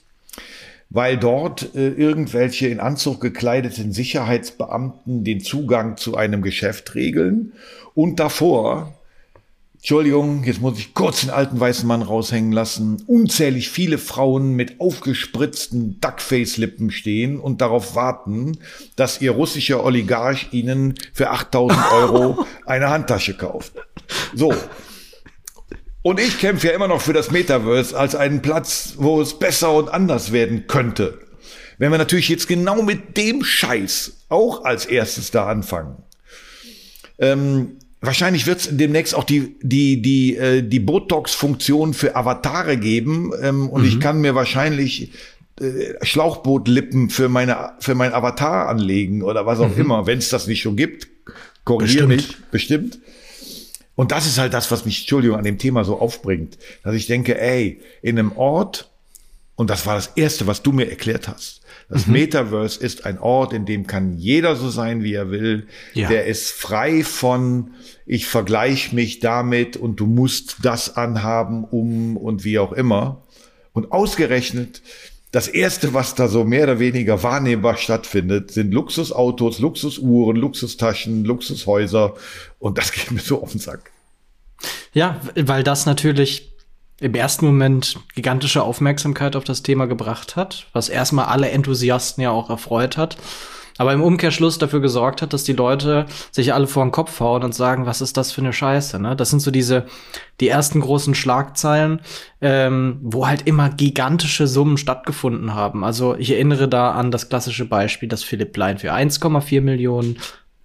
weil 0.91 1.17
dort 1.17 1.73
äh, 1.73 1.89
irgendwelche 1.89 2.67
in 2.67 2.79
Anzug 2.79 3.21
gekleideten 3.21 3.93
Sicherheitsbeamten 3.93 5.23
den 5.23 5.39
Zugang 5.39 5.97
zu 5.97 6.15
einem 6.15 6.41
Geschäft 6.41 6.93
regeln 6.93 7.53
und 7.95 8.19
davor 8.19 8.93
Entschuldigung, 9.81 10.43
jetzt 10.43 10.61
muss 10.61 10.77
ich 10.77 10.93
kurz 10.93 11.21
den 11.21 11.31
alten 11.31 11.59
weißen 11.59 11.87
Mann 11.87 12.03
raushängen 12.03 12.51
lassen. 12.51 13.01
Unzählig 13.07 13.71
viele 13.71 13.97
Frauen 13.97 14.53
mit 14.53 14.79
aufgespritzten 14.79 15.99
Duckface-Lippen 15.99 16.91
stehen 16.91 17.39
und 17.39 17.61
darauf 17.61 17.95
warten, 17.95 18.59
dass 18.95 19.21
ihr 19.21 19.31
russischer 19.31 19.83
Oligarch 19.83 20.49
ihnen 20.51 20.93
für 21.13 21.31
8000 21.31 21.79
Euro 21.93 22.45
eine 22.67 22.89
Handtasche 22.89 23.33
kauft. 23.33 23.73
So. 24.35 24.53
Und 26.03 26.19
ich 26.19 26.39
kämpfe 26.39 26.67
ja 26.67 26.73
immer 26.73 26.87
noch 26.87 27.01
für 27.01 27.13
das 27.13 27.31
Metaverse 27.31 27.97
als 27.97 28.15
einen 28.15 28.41
Platz, 28.41 28.95
wo 28.97 29.21
es 29.21 29.37
besser 29.37 29.71
und 29.73 29.89
anders 29.89 30.31
werden 30.31 30.65
könnte. 30.67 31.19
Wenn 31.77 31.91
wir 31.91 31.97
natürlich 31.97 32.29
jetzt 32.29 32.47
genau 32.47 32.81
mit 32.81 33.17
dem 33.17 33.43
Scheiß 33.43 34.25
auch 34.29 34.63
als 34.63 34.85
erstes 34.85 35.31
da 35.31 35.47
anfangen. 35.47 35.97
Ähm, 37.19 37.77
Wahrscheinlich 38.03 38.47
wird 38.47 38.59
es 38.61 38.69
demnächst 38.71 39.13
auch 39.13 39.23
die, 39.23 39.55
die, 39.61 40.01
die, 40.01 40.35
äh, 40.35 40.63
die 40.63 40.79
Botox-Funktion 40.79 41.93
für 41.93 42.15
Avatare 42.15 42.77
geben. 42.77 43.31
Ähm, 43.39 43.69
und 43.69 43.83
mhm. 43.83 43.87
ich 43.87 43.99
kann 43.99 44.21
mir 44.21 44.33
wahrscheinlich 44.33 45.11
äh, 45.59 45.93
Schlauchbootlippen 46.01 47.11
für 47.11 47.29
meine 47.29 47.73
für 47.79 47.93
mein 47.93 48.11
Avatar 48.11 48.69
anlegen 48.69 49.21
oder 49.21 49.45
was 49.45 49.59
auch 49.59 49.75
mhm. 49.75 49.81
immer, 49.81 50.07
wenn 50.07 50.17
es 50.17 50.29
das 50.29 50.47
nicht 50.47 50.61
schon 50.61 50.75
gibt. 50.75 51.07
Korrigiere 51.63 52.07
mich, 52.07 52.37
bestimmt. 52.49 52.97
Und 54.01 54.11
das 54.11 54.25
ist 54.25 54.39
halt 54.39 54.55
das, 54.55 54.71
was 54.71 54.83
mich, 54.83 55.01
Entschuldigung, 55.01 55.37
an 55.37 55.43
dem 55.43 55.59
Thema 55.59 55.83
so 55.83 55.99
aufbringt, 55.99 56.57
dass 56.83 56.95
ich 56.95 57.05
denke, 57.05 57.39
ey, 57.39 57.79
in 58.01 58.17
einem 58.17 58.31
Ort, 58.31 58.89
und 59.55 59.69
das 59.69 59.85
war 59.85 59.93
das 59.93 60.13
Erste, 60.15 60.47
was 60.47 60.63
du 60.63 60.71
mir 60.71 60.89
erklärt 60.89 61.27
hast, 61.27 61.61
das 61.87 62.07
mhm. 62.07 62.13
Metaverse 62.13 62.79
ist 62.79 63.05
ein 63.05 63.19
Ort, 63.19 63.53
in 63.53 63.67
dem 63.67 63.85
kann 63.85 64.17
jeder 64.17 64.55
so 64.55 64.71
sein, 64.71 65.03
wie 65.03 65.13
er 65.13 65.29
will. 65.29 65.67
Ja. 65.93 66.07
Der 66.09 66.25
ist 66.25 66.49
frei 66.49 67.03
von, 67.03 67.75
ich 68.07 68.25
vergleiche 68.25 68.95
mich 68.95 69.19
damit 69.19 69.77
und 69.77 69.99
du 69.99 70.07
musst 70.07 70.55
das 70.63 70.97
anhaben, 70.97 71.63
um 71.63 72.17
und 72.17 72.43
wie 72.43 72.57
auch 72.57 72.71
immer. 72.71 73.21
Und 73.71 73.91
ausgerechnet, 73.91 74.81
das 75.31 75.47
erste, 75.47 75.93
was 75.93 76.13
da 76.13 76.27
so 76.27 76.43
mehr 76.43 76.63
oder 76.63 76.79
weniger 76.79 77.23
wahrnehmbar 77.23 77.77
stattfindet, 77.77 78.51
sind 78.51 78.73
Luxusautos, 78.73 79.59
Luxusuhren, 79.59 80.35
Luxustaschen, 80.35 81.23
Luxushäuser. 81.23 82.15
Und 82.59 82.77
das 82.77 82.91
geht 82.91 83.11
mir 83.11 83.21
so 83.21 83.41
auf 83.41 83.51
den 83.51 83.59
Sack. 83.59 83.91
Ja, 84.93 85.21
weil 85.35 85.63
das 85.63 85.85
natürlich 85.85 86.51
im 86.99 87.15
ersten 87.15 87.45
Moment 87.45 87.97
gigantische 88.13 88.61
Aufmerksamkeit 88.61 89.35
auf 89.35 89.43
das 89.43 89.63
Thema 89.63 89.87
gebracht 89.87 90.35
hat, 90.35 90.67
was 90.73 90.87
erstmal 90.87 91.25
alle 91.25 91.49
Enthusiasten 91.49 92.21
ja 92.21 92.29
auch 92.29 92.49
erfreut 92.49 92.97
hat, 92.97 93.17
aber 93.77 93.93
im 93.93 94.01
Umkehrschluss 94.01 94.57
dafür 94.57 94.81
gesorgt 94.81 95.21
hat, 95.21 95.33
dass 95.33 95.43
die 95.43 95.53
Leute 95.53 96.05
sich 96.31 96.53
alle 96.53 96.67
vor 96.67 96.83
den 96.83 96.91
Kopf 96.91 97.19
hauen 97.19 97.43
und 97.43 97.55
sagen, 97.55 97.85
was 97.85 98.01
ist 98.01 98.17
das 98.17 98.31
für 98.31 98.41
eine 98.41 98.53
Scheiße, 98.53 98.99
ne? 98.99 99.15
Das 99.15 99.29
sind 99.29 99.39
so 99.39 99.51
diese, 99.51 99.85
die 100.39 100.47
ersten 100.47 100.81
großen 100.81 101.15
Schlagzeilen, 101.15 102.01
ähm, 102.41 102.99
wo 103.01 103.27
halt 103.27 103.47
immer 103.47 103.69
gigantische 103.69 104.47
Summen 104.47 104.77
stattgefunden 104.77 105.53
haben. 105.53 105.83
Also 105.83 106.15
ich 106.15 106.31
erinnere 106.31 106.67
da 106.67 106.91
an 106.91 107.11
das 107.11 107.29
klassische 107.29 107.65
Beispiel, 107.65 108.09
dass 108.09 108.23
Philipp 108.23 108.53
Plein 108.53 108.77
für 108.77 108.93
1,4 108.93 109.61
Millionen 109.61 110.17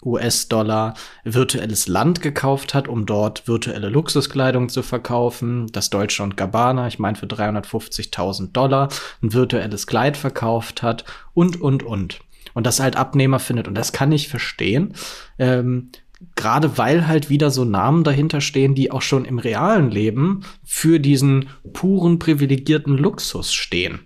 US-Dollar 0.07 0.95
virtuelles 1.25 1.89
Land 1.89 2.23
gekauft 2.23 2.75
hat, 2.75 2.89
um 2.89 3.07
dort 3.07 3.49
virtuelle 3.49 3.89
Luxuskleidung 3.89 4.69
zu 4.69 4.83
verkaufen. 4.83 5.67
Das 5.73 5.91
Deutsche 5.91 6.23
und 6.23 6.37
Gabbana, 6.37 6.87
ich 6.87 6.99
meine 6.99 7.17
für 7.17 7.27
350.000 7.27 8.53
Dollar, 8.53 8.89
ein 9.23 9.33
virtuelles 9.33 9.87
Kleid 9.87 10.17
verkauft 10.17 10.83
hat 10.83 11.05
und, 11.35 11.61
und, 11.61 11.83
und. 11.83 12.21
Und 12.57 12.65
das 12.65 12.81
halt 12.81 12.97
Abnehmer 12.97 13.39
findet. 13.39 13.69
Und 13.69 13.75
das 13.75 13.93
kann 13.93 14.11
ich 14.13 14.29
verstehen. 14.29 14.95
Ähm, 15.39 15.91
Gerade 16.37 16.79
weil 16.79 17.07
halt 17.07 17.29
wieder 17.29 17.51
so 17.51 17.67
Namen 17.67 18.03
dahinter 18.03 18.41
stehen, 18.41 18.75
die 18.75 18.91
auch 18.91 19.03
schon 19.03 19.27
im 19.27 19.39
realen 19.39 19.91
Leben 19.91 20.41
für 20.65 20.99
diesen 20.99 21.51
puren 21.75 22.19
privilegierten 22.19 22.97
Luxus 22.97 23.53
stehen. 23.53 24.01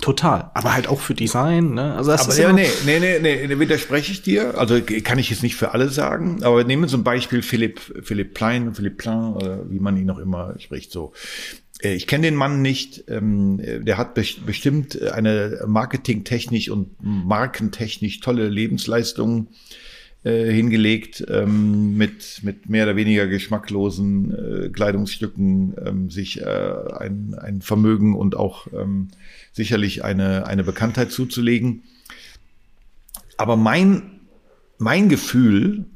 Total. 0.00 0.50
Aber 0.54 0.72
halt 0.72 0.88
auch 0.88 1.00
für 1.00 1.12
Design, 1.12 1.74
ne? 1.74 1.94
Also 1.94 2.10
das 2.10 2.22
aber 2.22 2.32
ist 2.32 2.38
ja, 2.38 2.52
nee, 2.54 2.66
nee, 2.86 3.18
nee, 3.20 3.46
nee, 3.46 3.58
widerspreche 3.58 4.12
ich 4.12 4.22
dir. 4.22 4.58
Also 4.58 4.80
kann 4.80 5.18
ich 5.18 5.28
jetzt 5.28 5.42
nicht 5.42 5.56
für 5.56 5.74
alle 5.74 5.90
sagen, 5.90 6.42
aber 6.42 6.64
nehmen 6.64 6.84
wir 6.84 6.88
zum 6.88 7.04
Beispiel 7.04 7.42
Philipp, 7.42 7.78
Philipp 8.02 8.32
Plein, 8.32 8.74
Philipp 8.74 8.96
Plein, 8.96 9.34
oder 9.34 9.70
wie 9.70 9.80
man 9.80 9.98
ihn 9.98 10.06
noch 10.06 10.18
immer 10.18 10.54
spricht, 10.58 10.90
so. 10.90 11.12
Äh, 11.82 11.94
ich 11.94 12.06
kenne 12.06 12.22
den 12.22 12.34
Mann 12.34 12.62
nicht. 12.62 13.04
Ähm, 13.08 13.60
der 13.84 13.98
hat 13.98 14.14
bestimmt 14.14 15.00
eine 15.02 15.64
marketingtechnisch 15.66 16.68
und 16.68 16.90
markentechnisch 17.00 18.20
tolle 18.20 18.48
Lebensleistung 18.48 19.48
äh, 20.22 20.52
hingelegt, 20.52 21.24
ähm, 21.30 21.96
mit, 21.96 22.40
mit 22.42 22.68
mehr 22.68 22.84
oder 22.84 22.96
weniger 22.96 23.26
geschmacklosen 23.26 24.34
äh, 24.34 24.68
Kleidungsstücken 24.68 25.74
ähm, 25.84 26.10
sich 26.10 26.46
ein, 26.46 27.34
ein 27.34 27.62
Vermögen 27.62 28.14
und 28.14 28.36
auch 28.36 28.66
sicherlich 29.52 30.04
eine, 30.04 30.46
eine 30.46 30.64
Bekanntheit 30.64 31.10
zuzulegen. 31.10 31.82
Aber 33.36 33.56
mein, 33.56 34.20
mein 34.78 35.08
Gefühl 35.08 35.86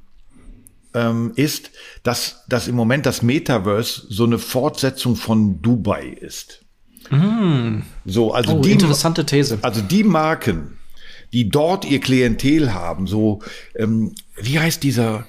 ähm, 0.94 1.32
ist, 1.36 1.70
dass, 2.02 2.44
dass 2.48 2.68
im 2.68 2.76
Moment 2.76 3.06
das 3.06 3.22
Metaverse 3.22 4.06
so 4.08 4.24
eine 4.24 4.38
Fortsetzung 4.38 5.16
von 5.16 5.60
Dubai 5.60 6.06
ist. 6.06 6.60
Mm. 7.10 7.80
So, 8.06 8.32
also 8.32 8.54
oh, 8.54 8.60
die, 8.60 8.72
interessante 8.72 9.26
These. 9.26 9.58
Also 9.62 9.82
die 9.82 10.04
Marken, 10.04 10.78
die 11.32 11.48
dort 11.48 11.84
ihr 11.84 12.00
Klientel 12.00 12.72
haben, 12.72 13.06
so, 13.06 13.40
ähm, 13.74 14.14
wie 14.36 14.58
heißt 14.58 14.82
dieser, 14.82 15.26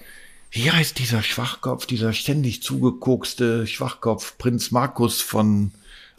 wie 0.52 0.72
heißt 0.72 1.00
dieser 1.00 1.22
Schwachkopf, 1.22 1.86
dieser 1.86 2.14
ständig 2.14 2.62
zugekokste 2.62 3.68
Schwachkopf, 3.68 4.38
Prinz 4.38 4.72
Markus 4.72 5.22
von 5.22 5.72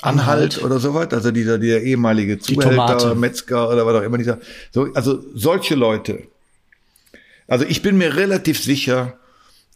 Anhalt, 0.02 0.28
Anhalt. 0.28 0.62
oder 0.62 0.78
sowas, 0.78 1.08
also 1.12 1.30
dieser, 1.30 1.58
der 1.58 1.82
ehemalige 1.82 2.38
Zuhälter, 2.38 3.14
Metzger 3.14 3.70
oder 3.70 3.86
was 3.86 3.94
auch 3.94 4.02
immer 4.02 4.18
dieser, 4.18 4.40
so, 4.70 4.92
also 4.92 5.24
solche 5.34 5.74
Leute. 5.74 6.24
Also 7.48 7.64
ich 7.64 7.80
bin 7.80 7.96
mir 7.96 8.16
relativ 8.16 8.62
sicher, 8.62 9.18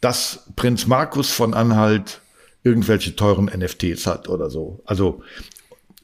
dass 0.00 0.46
Prinz 0.56 0.86
Markus 0.86 1.30
von 1.30 1.54
Anhalt 1.54 2.20
irgendwelche 2.62 3.16
teuren 3.16 3.46
NFTs 3.46 4.06
hat 4.06 4.28
oder 4.28 4.50
so. 4.50 4.82
Also 4.84 5.22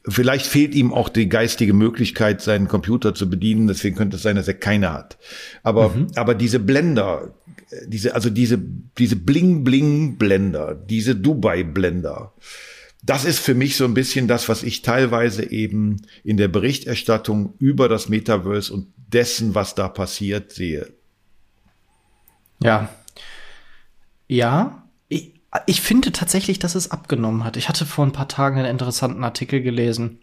vielleicht 0.07 0.45
fehlt 0.45 0.73
ihm 0.75 0.93
auch 0.93 1.09
die 1.09 1.29
geistige 1.29 1.73
Möglichkeit, 1.73 2.41
seinen 2.41 2.67
Computer 2.67 3.13
zu 3.13 3.29
bedienen. 3.29 3.67
Deswegen 3.67 3.95
könnte 3.95 4.17
es 4.17 4.23
sein, 4.23 4.35
dass 4.35 4.47
er 4.47 4.53
keine 4.55 4.93
hat. 4.93 5.17
Aber, 5.63 5.89
mhm. 5.89 6.07
aber 6.15 6.35
diese 6.35 6.59
Blender, 6.59 7.33
diese, 7.87 8.15
also 8.15 8.29
diese, 8.29 8.59
diese 8.97 9.15
Bling-Bling-Blender, 9.15 10.75
diese 10.75 11.15
Dubai-Blender, 11.15 12.33
das 13.03 13.25
ist 13.25 13.39
für 13.39 13.53
mich 13.53 13.75
so 13.77 13.85
ein 13.85 13.93
bisschen 13.93 14.27
das, 14.27 14.49
was 14.49 14.63
ich 14.63 14.81
teilweise 14.81 15.49
eben 15.49 16.01
in 16.23 16.37
der 16.37 16.47
Berichterstattung 16.47 17.53
über 17.59 17.87
das 17.87 18.09
Metaverse 18.09 18.73
und 18.73 18.87
dessen, 18.97 19.55
was 19.55 19.75
da 19.75 19.87
passiert, 19.87 20.51
sehe. 20.51 20.91
Ja. 22.61 22.89
Ja. 24.27 24.83
Ich, 25.07 25.33
ich 25.65 25.81
finde 25.81 26.11
tatsächlich, 26.11 26.59
dass 26.59 26.75
es 26.75 26.91
abgenommen 26.91 27.43
hat. 27.43 27.57
Ich 27.57 27.69
hatte 27.69 27.85
vor 27.85 28.05
ein 28.05 28.11
paar 28.11 28.27
Tagen 28.27 28.57
einen 28.57 28.71
interessanten 28.71 29.23
Artikel 29.23 29.61
gelesen, 29.61 30.19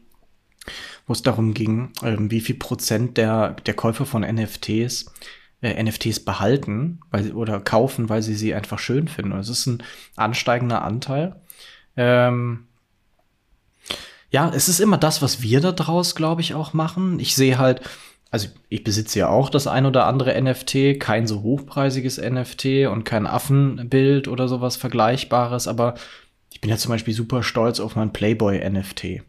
wo 1.07 1.13
es 1.13 1.23
darum 1.23 1.55
ging, 1.55 1.93
ähm, 2.03 2.31
wie 2.31 2.41
viel 2.41 2.57
Prozent 2.57 3.17
der, 3.17 3.53
der 3.53 3.75
Käufer 3.75 4.07
von 4.07 4.23
NFTs 4.23 5.07
äh, 5.65 5.83
NFTs 5.83 6.21
behalten 6.21 7.01
weil, 7.11 7.33
oder 7.33 7.61
kaufen, 7.61 8.09
weil 8.09 8.23
sie 8.23 8.35
sie 8.35 8.55
einfach 8.55 8.79
schön 8.79 9.09
finden. 9.09 9.33
Das 9.33 9.49
ist 9.49 9.67
ein 9.67 9.83
ansteigender 10.15 10.83
Anteil. 10.83 11.41
Ähm, 11.97 12.67
ja, 14.31 14.51
es 14.55 14.69
ist 14.69 14.81
immer 14.81 14.99
das, 14.99 15.23
was 15.23 15.43
wir 15.43 15.61
da 15.61 15.73
draus, 15.73 16.15
glaube 16.15 16.43
ich, 16.43 16.55
auch 16.55 16.73
machen. 16.75 17.19
Ich 17.19 17.35
sehe 17.35 17.57
halt, 17.57 17.81
also 18.31 18.49
ich 18.69 18.83
besitze 18.83 19.21
ja 19.21 19.29
auch 19.29 19.49
das 19.49 19.67
ein 19.67 19.87
oder 19.87 20.07
andere 20.07 20.41
NFT, 20.41 20.99
kein 20.99 21.27
so 21.27 21.43
hochpreisiges 21.43 22.19
NFT 22.19 22.87
und 22.91 23.05
kein 23.05 23.27
Affenbild 23.27 24.29
oder 24.29 24.49
sowas 24.49 24.77
Vergleichbares, 24.77 25.69
aber 25.69 25.95
ich 26.53 26.61
bin 26.61 26.71
ja 26.71 26.77
zum 26.77 26.91
Beispiel 26.91 27.15
super 27.15 27.43
stolz 27.43 27.81
auf 27.81 27.97
mein 27.97 28.13
Playboy-NFT. 28.13 29.23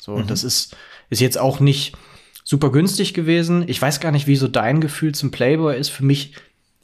So, 0.00 0.16
mhm. 0.16 0.26
das 0.26 0.44
ist, 0.44 0.76
ist 1.10 1.20
jetzt 1.20 1.38
auch 1.38 1.60
nicht 1.60 1.96
super 2.44 2.72
günstig 2.72 3.14
gewesen. 3.14 3.64
Ich 3.66 3.80
weiß 3.80 4.00
gar 4.00 4.12
nicht, 4.12 4.26
wie 4.26 4.36
so 4.36 4.48
dein 4.48 4.80
Gefühl 4.80 5.14
zum 5.14 5.30
Playboy 5.30 5.78
ist. 5.78 5.90
Für 5.90 6.04
mich 6.04 6.34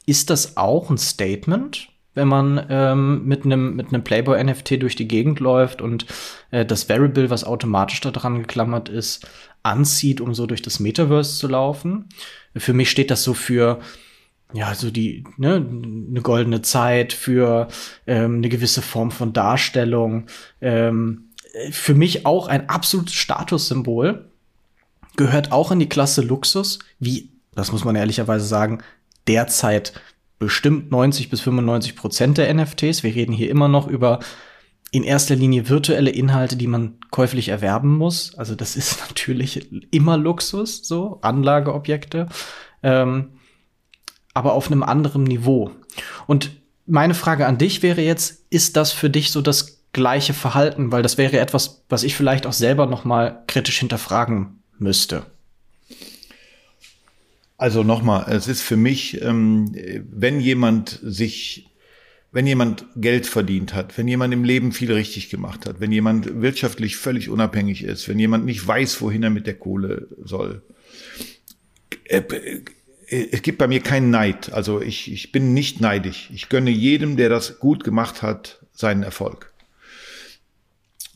ist 0.05 0.29
das 0.29 0.57
auch 0.57 0.89
ein 0.89 0.97
Statement, 0.97 1.87
wenn 2.15 2.27
man 2.27 2.65
ähm, 2.69 3.25
mit 3.25 3.45
einem 3.45 3.75
mit 3.75 4.03
Playboy 4.03 4.43
NFT 4.43 4.81
durch 4.81 4.95
die 4.95 5.07
Gegend 5.07 5.39
läuft 5.39 5.81
und 5.81 6.05
äh, 6.51 6.65
das 6.65 6.89
Variable, 6.89 7.29
was 7.29 7.43
automatisch 7.43 8.01
da 8.01 8.11
dran 8.11 8.39
geklammert 8.39 8.89
ist, 8.89 9.27
anzieht, 9.63 10.21
um 10.21 10.33
so 10.33 10.47
durch 10.47 10.61
das 10.61 10.79
Metaverse 10.79 11.37
zu 11.37 11.47
laufen. 11.47 12.09
Für 12.55 12.73
mich 12.73 12.89
steht 12.89 13.11
das 13.11 13.23
so 13.23 13.33
für 13.33 13.79
ja, 14.53 14.73
so 14.73 14.91
die, 14.91 15.25
ne, 15.37 15.55
eine 15.55 16.21
goldene 16.21 16.61
Zeit 16.61 17.13
für 17.13 17.67
ähm, 18.07 18.37
eine 18.37 18.49
gewisse 18.49 18.81
Form 18.81 19.11
von 19.11 19.33
Darstellung. 19.33 20.27
Ähm, 20.61 21.29
für 21.71 21.95
mich 21.95 22.25
auch 22.25 22.47
ein 22.47 22.69
absolutes 22.69 23.15
Statussymbol. 23.15 24.29
Gehört 25.17 25.51
auch 25.51 25.71
in 25.71 25.79
die 25.79 25.89
Klasse 25.89 26.21
Luxus, 26.21 26.79
wie, 26.99 27.29
das 27.53 27.71
muss 27.71 27.85
man 27.85 27.95
ehrlicherweise 27.95 28.45
sagen, 28.45 28.83
derzeit 29.27 29.93
bestimmt 30.45 30.91
90 30.91 31.31
bis 31.31 31.41
95 31.41 31.95
Prozent 31.95 32.37
der 32.37 32.53
NFTs. 32.53 33.01
Wir 33.01 33.15
reden 33.15 33.33
hier 33.33 33.49
immer 33.49 33.67
noch 33.67 33.87
über 33.87 34.19
in 34.91 35.03
erster 35.03 35.35
Linie 35.35 35.69
virtuelle 35.69 36.11
Inhalte, 36.11 36.55
die 36.55 36.67
man 36.67 36.99
käuflich 37.09 37.49
erwerben 37.49 37.97
muss. 37.97 38.35
Also 38.35 38.53
das 38.53 38.75
ist 38.75 38.99
natürlich 39.07 39.67
immer 39.91 40.17
Luxus, 40.17 40.87
so 40.87 41.17
Anlageobjekte, 41.21 42.27
ähm, 42.83 43.39
aber 44.35 44.53
auf 44.53 44.67
einem 44.67 44.83
anderen 44.83 45.23
Niveau. 45.23 45.71
Und 46.27 46.51
meine 46.85 47.15
Frage 47.15 47.47
an 47.47 47.57
dich 47.57 47.81
wäre 47.81 48.01
jetzt, 48.01 48.45
ist 48.51 48.77
das 48.77 48.91
für 48.91 49.09
dich 49.09 49.31
so 49.31 49.41
das 49.41 49.81
gleiche 49.93 50.35
Verhalten? 50.35 50.91
Weil 50.91 51.01
das 51.01 51.17
wäre 51.17 51.39
etwas, 51.39 51.83
was 51.89 52.03
ich 52.03 52.15
vielleicht 52.15 52.45
auch 52.45 52.53
selber 52.53 52.85
noch 52.85 53.03
mal 53.03 53.43
kritisch 53.47 53.79
hinterfragen 53.79 54.61
müsste. 54.77 55.25
Also 57.57 57.83
nochmal, 57.83 58.25
es 58.29 58.47
ist 58.47 58.61
für 58.61 58.77
mich, 58.77 59.21
ähm, 59.21 59.73
wenn 60.11 60.39
jemand 60.39 60.99
sich 61.03 61.69
wenn 62.35 62.47
jemand 62.47 62.85
Geld 62.97 63.27
verdient 63.27 63.73
hat, 63.73 63.97
wenn 63.97 64.09
jemand 64.09 64.33
im 64.33 64.43
Leben 64.43 64.73
viel 64.73 64.91
richtig 64.91 65.29
gemacht 65.29 65.65
hat, 65.65 65.79
wenn 65.79 65.93
jemand 65.93 66.41
wirtschaftlich 66.41 66.97
völlig 66.97 67.29
unabhängig 67.29 67.81
ist, 67.81 68.09
wenn 68.09 68.19
jemand 68.19 68.43
nicht 68.43 68.67
weiß, 68.67 68.99
wohin 68.99 69.23
er 69.23 69.29
mit 69.29 69.47
der 69.47 69.53
Kohle 69.53 70.09
soll. 70.21 70.61
Äh, 72.03 72.23
es 73.07 73.41
gibt 73.41 73.57
bei 73.57 73.67
mir 73.67 73.79
keinen 73.79 74.09
Neid. 74.09 74.51
Also 74.51 74.81
ich, 74.81 75.09
ich 75.13 75.31
bin 75.31 75.53
nicht 75.53 75.79
neidisch. 75.79 76.29
Ich 76.33 76.49
gönne 76.49 76.71
jedem, 76.71 77.15
der 77.15 77.29
das 77.29 77.59
gut 77.59 77.85
gemacht 77.85 78.21
hat, 78.21 78.65
seinen 78.73 79.03
Erfolg. 79.03 79.53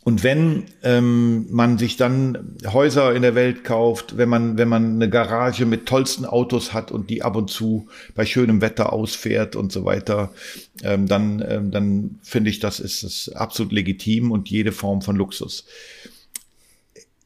Und 0.09 0.23
wenn 0.23 0.63
ähm, 0.81 1.45
man 1.51 1.77
sich 1.77 1.95
dann 1.95 2.57
Häuser 2.65 3.13
in 3.13 3.21
der 3.21 3.35
Welt 3.35 3.63
kauft, 3.63 4.17
wenn 4.17 4.27
man, 4.27 4.57
wenn 4.57 4.67
man 4.67 4.95
eine 4.95 5.07
Garage 5.07 5.67
mit 5.67 5.85
tollsten 5.85 6.25
Autos 6.25 6.73
hat 6.73 6.91
und 6.91 7.11
die 7.11 7.21
ab 7.21 7.35
und 7.35 7.51
zu 7.51 7.89
bei 8.15 8.25
schönem 8.25 8.59
Wetter 8.59 8.91
ausfährt 8.91 9.55
und 9.55 9.71
so 9.71 9.85
weiter, 9.85 10.33
ähm, 10.81 11.07
dann, 11.07 11.45
ähm, 11.47 11.69
dann 11.69 12.19
finde 12.23 12.49
ich, 12.49 12.59
das 12.59 12.79
ist, 12.79 13.03
ist 13.03 13.29
absolut 13.35 13.71
legitim 13.71 14.31
und 14.31 14.49
jede 14.49 14.71
Form 14.71 15.03
von 15.03 15.15
Luxus. 15.15 15.65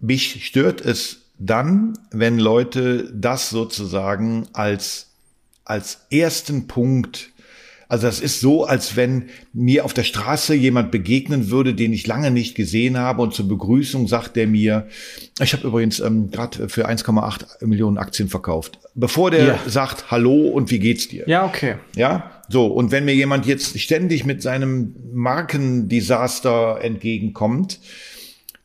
Mich 0.01 0.45
stört 0.45 0.81
es 0.81 1.21
dann, 1.39 1.93
wenn 2.11 2.37
Leute 2.37 3.09
das 3.15 3.49
sozusagen 3.49 4.49
als, 4.51 5.07
als 5.63 6.01
ersten 6.09 6.67
Punkt 6.67 7.29
also 7.93 8.07
das 8.07 8.21
ist 8.21 8.39
so, 8.39 8.65
als 8.65 8.95
wenn 8.95 9.25
mir 9.53 9.85
auf 9.85 9.93
der 9.93 10.01
Straße 10.01 10.55
jemand 10.55 10.89
begegnen 10.89 11.51
würde, 11.51 11.75
den 11.75 11.93
ich 11.93 12.07
lange 12.07 12.31
nicht 12.31 12.55
gesehen 12.55 12.97
habe 12.97 13.21
und 13.21 13.35
zur 13.35 13.47
Begrüßung 13.47 14.07
sagt 14.07 14.35
er 14.35 14.47
mir, 14.47 14.87
ich 15.39 15.53
habe 15.53 15.67
übrigens 15.67 15.99
ähm, 15.99 16.31
gerade 16.31 16.69
für 16.69 16.89
1,8 16.89 17.63
Millionen 17.67 17.99
Aktien 17.99 18.29
verkauft. 18.29 18.79
Bevor 18.95 19.29
der 19.29 19.45
ja. 19.45 19.59
sagt 19.67 20.09
Hallo 20.09 20.47
und 20.47 20.71
wie 20.71 20.79
geht's 20.79 21.07
dir? 21.07 21.25
Ja, 21.27 21.45
okay. 21.45 21.75
Ja, 21.95 22.31
so 22.49 22.65
und 22.65 22.89
wenn 22.89 23.05
mir 23.05 23.13
jemand 23.13 23.45
jetzt 23.45 23.79
ständig 23.79 24.25
mit 24.25 24.41
seinem 24.41 24.95
Markendesaster 25.13 26.79
entgegenkommt, 26.81 27.79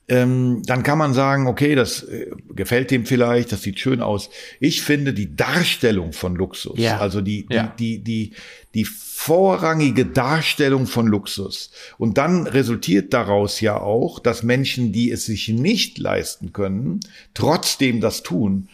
ähm, 0.08 0.62
dann 0.64 0.82
kann 0.82 0.96
man 0.96 1.12
sagen, 1.12 1.46
okay, 1.46 1.74
das 1.74 2.02
äh, 2.02 2.30
gefällt 2.54 2.90
dem 2.90 3.04
vielleicht, 3.04 3.52
das 3.52 3.62
sieht 3.62 3.78
schön 3.78 4.00
aus. 4.00 4.30
Ich 4.58 4.80
finde 4.80 5.12
die 5.12 5.36
Darstellung 5.36 6.14
von 6.14 6.34
Luxus, 6.34 6.78
ja. 6.78 6.98
also 6.98 7.20
die, 7.20 7.46
die, 7.46 7.54
ja. 7.54 7.74
die, 7.78 7.98
die, 7.98 8.32
die 8.74 8.84
vorrangige 8.84 10.06
Darstellung 10.06 10.86
von 10.86 11.06
Luxus. 11.06 11.70
Und 11.98 12.16
dann 12.16 12.46
resultiert 12.46 13.12
daraus 13.12 13.60
ja 13.60 13.78
auch, 13.78 14.18
dass 14.18 14.42
Menschen, 14.42 14.92
die 14.92 15.10
es 15.10 15.26
sich 15.26 15.48
nicht 15.48 15.98
leisten 15.98 16.54
können, 16.54 17.00
trotzdem 17.34 18.00
das 18.00 18.22
tun. 18.22 18.68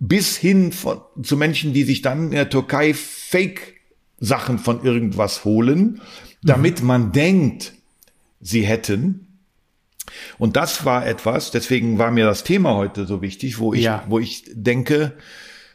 Bis 0.00 0.36
hin 0.36 0.72
von, 0.72 1.02
zu 1.22 1.36
Menschen, 1.36 1.72
die 1.72 1.84
sich 1.84 2.02
dann 2.02 2.24
in 2.24 2.30
der 2.32 2.50
Türkei 2.50 2.94
Fake-Sachen 2.94 4.58
von 4.58 4.82
irgendwas 4.82 5.44
holen, 5.44 6.00
damit 6.42 6.80
mhm. 6.80 6.86
man 6.86 7.12
denkt, 7.12 7.74
sie 8.40 8.62
hätten. 8.62 9.26
Und 10.38 10.56
das 10.56 10.84
war 10.84 11.06
etwas, 11.06 11.50
deswegen 11.50 11.98
war 11.98 12.10
mir 12.10 12.24
das 12.24 12.44
Thema 12.44 12.74
heute 12.74 13.06
so 13.06 13.22
wichtig, 13.22 13.58
wo 13.58 13.74
ich, 13.74 13.82
ja. 13.82 14.04
wo 14.08 14.18
ich 14.18 14.44
denke, 14.52 15.14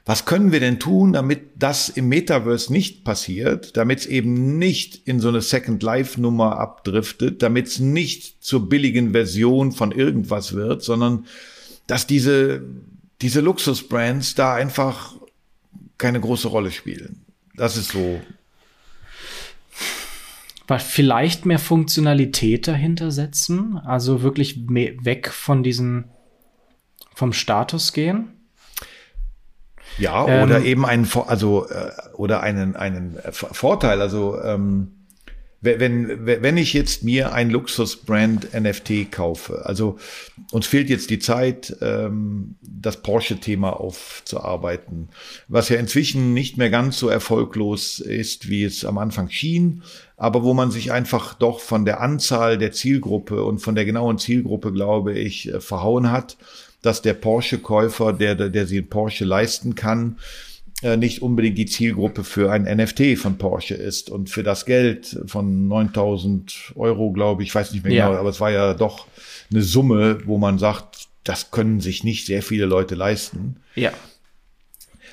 was 0.06 0.26
können 0.26 0.52
wir 0.52 0.60
denn 0.60 0.80
tun, 0.80 1.14
damit 1.14 1.50
das 1.56 1.90
im 1.90 2.10
Metaverse 2.10 2.72
nicht 2.72 3.04
passiert, 3.04 3.76
damit 3.76 4.02
es 4.02 4.06
eben 4.06 4.60
nicht 4.60 5.08
in 5.08 5.20
so 5.20 5.30
eine 5.30 5.42
Second 5.42 5.82
Life 5.82 6.22
Nummer 6.22 6.60
abdriftet, 6.60 7.42
damit 7.42 7.68
es 7.68 7.80
nicht 7.80 8.44
zur 8.44 8.70
billigen 8.70 9.14
Version 9.14 9.72
von 9.72 9.92
irgendwas 9.92 10.54
wird, 10.54 10.84
sondern 10.84 11.26
dass 11.88 12.06
diese, 12.06 12.62
diese 13.22 13.42
Luxusbrands 13.42 14.36
da 14.36 14.54
einfach 14.54 15.16
keine 15.98 16.20
große 16.20 16.50
Rolle 16.50 16.72
spielen. 16.72 17.26
Das 17.56 17.76
ist 17.76 17.92
so. 17.92 18.22
Vielleicht 20.80 21.46
mehr 21.46 21.60
Funktionalität 21.60 22.68
dahinter 22.68 23.12
setzen, 23.12 23.78
also 23.78 24.24
wirklich 24.24 24.68
weg 24.68 25.30
von 25.30 25.62
diesen, 25.62 26.06
vom 27.14 27.34
Status 27.34 27.94
gehen. 27.94 28.30
Ja, 29.98 30.24
oder 30.24 30.58
ähm, 30.58 30.66
eben 30.66 30.86
einen, 30.86 31.08
also, 31.28 31.68
äh, 31.70 31.92
oder 32.14 32.42
einen, 32.42 32.76
einen 32.76 33.18
Vorteil. 33.32 34.02
Also, 34.02 34.42
ähm, 34.42 34.95
wenn, 35.66 36.26
wenn 36.26 36.58
ich 36.58 36.74
jetzt 36.74 37.04
mir 37.04 37.34
ein 37.34 37.50
Luxus-Brand 37.50 38.54
NFT 38.54 39.12
kaufe, 39.12 39.66
also 39.66 39.98
uns 40.52 40.68
fehlt 40.68 40.90
jetzt 40.90 41.10
die 41.10 41.20
Zeit, 41.20 41.76
ähm, 41.82 42.56
das 42.62 43.02
Porsche-Thema 43.02 43.72
aufzuarbeiten, 43.80 45.10
was 45.48 45.70
ja 45.70 45.78
inzwischen 45.78 46.34
nicht 46.34 46.58
mehr 46.58 46.70
ganz 46.70 46.98
so 46.98 47.10
erfolglos 47.10 48.00
ist, 48.00 48.48
wie 48.48 48.64
es 48.64 48.86
am 48.86 48.98
Anfang 48.98 49.30
schien, 49.30 49.84
aber 50.16 50.44
wo 50.44 50.54
man 50.54 50.72
sich 50.72 50.92
einfach 50.92 51.34
doch 51.34 51.60
von 51.60 51.84
der 51.84 52.00
Anzahl 52.00 52.58
der 52.58 52.72
Zielgruppe 52.72 53.44
und 53.44 53.60
von 53.60 53.76
der 53.76 53.86
genauen 53.86 54.18
Zielgruppe, 54.18 54.72
glaube 54.72 55.14
ich, 55.14 55.52
verhauen 55.60 56.12
hat, 56.12 56.38
dass 56.82 57.02
der 57.02 57.16
Porsche-Käufer, 57.16 58.14
der, 58.14 58.36
der 58.36 58.68
sich 58.68 58.88
Porsche 58.88 59.26
leisten 59.26 59.76
kann, 59.76 60.18
äh, 60.82 60.98
nicht 60.98 61.22
unbedingt 61.22 61.58
die 61.58 61.66
Zielgruppe 61.66 62.24
für 62.24 62.52
ein 62.52 62.64
NFT 62.64 63.18
von 63.18 63.38
Porsche 63.38 63.76
ist 63.76 64.10
und 64.10 64.30
für 64.30 64.44
das 64.44 64.66
Geld 64.66 65.18
von 65.26 65.68
9000 65.68 66.74
Euro, 66.76 67.12
glaube 67.12 67.44
ich, 67.44 67.54
weiß 67.54 67.72
nicht 67.72 67.84
mehr 67.84 67.94
ja. 67.94 68.08
genau, 68.08 68.20
aber 68.20 68.30
es 68.30 68.42
war 68.42 68.52
ja 68.52 68.74
doch 68.74 69.08
eine 69.52 69.62
Summe, 69.62 70.20
wo 70.26 70.38
man 70.38 70.60
sagt, 70.60 71.08
das 71.24 71.52
können 71.52 71.80
sich 71.80 72.04
nicht 72.04 72.26
sehr 72.26 72.44
viele 72.44 72.66
Leute 72.66 72.96
leisten. 72.96 73.58
Ja. 73.76 73.92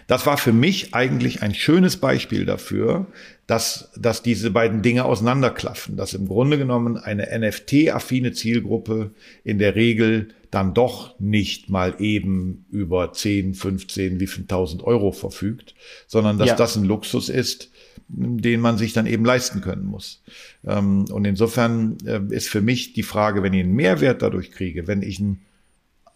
Das 0.07 0.27
war 0.27 0.37
für 0.37 0.53
mich 0.53 0.95
eigentlich 0.95 1.43
ein 1.43 1.55
schönes 1.55 1.97
Beispiel 1.97 2.45
dafür, 2.45 3.07
dass, 3.47 3.91
dass 3.97 4.23
diese 4.23 4.51
beiden 4.51 4.83
Dinge 4.83 5.05
auseinanderklaffen, 5.05 5.97
dass 5.97 6.15
im 6.15 6.27
Grunde 6.27 6.59
genommen 6.59 6.97
eine 6.97 7.29
NFT-affine 7.39 8.33
Zielgruppe 8.33 9.11
in 9.45 9.59
der 9.59 9.75
Regel 9.75 10.29
dann 10.51 10.75
doch 10.75 11.19
nicht 11.19 11.71
mal 11.71 11.95
eben 11.99 12.67
über 12.71 13.13
10, 13.13 13.55
15, 13.55 14.21
wie 14.21 14.27
viel 14.27 14.47
tausend 14.47 14.83
Euro 14.83 15.11
verfügt, 15.13 15.75
sondern 16.07 16.39
dass 16.39 16.49
ja. 16.49 16.57
das 16.57 16.77
ein 16.77 16.85
Luxus 16.85 17.31
ist, 17.31 17.71
den 18.09 18.61
man 18.61 18.77
sich 18.77 18.93
dann 18.93 19.07
eben 19.07 19.25
leisten 19.25 19.63
können 19.63 19.87
muss. 19.87 20.23
Ähm, 20.67 21.07
und 21.11 21.25
insofern 21.25 21.97
äh, 22.05 22.21
ist 22.29 22.51
für 22.51 22.61
mich 22.61 22.93
die 22.93 23.03
Frage, 23.03 23.43
wenn 23.43 23.55
ich 23.55 23.65
einen 23.65 23.75
Mehrwert 23.75 24.21
dadurch 24.21 24.51
kriege, 24.51 24.87
wenn 24.87 25.03
ich 25.03 25.21
ein 25.21 25.41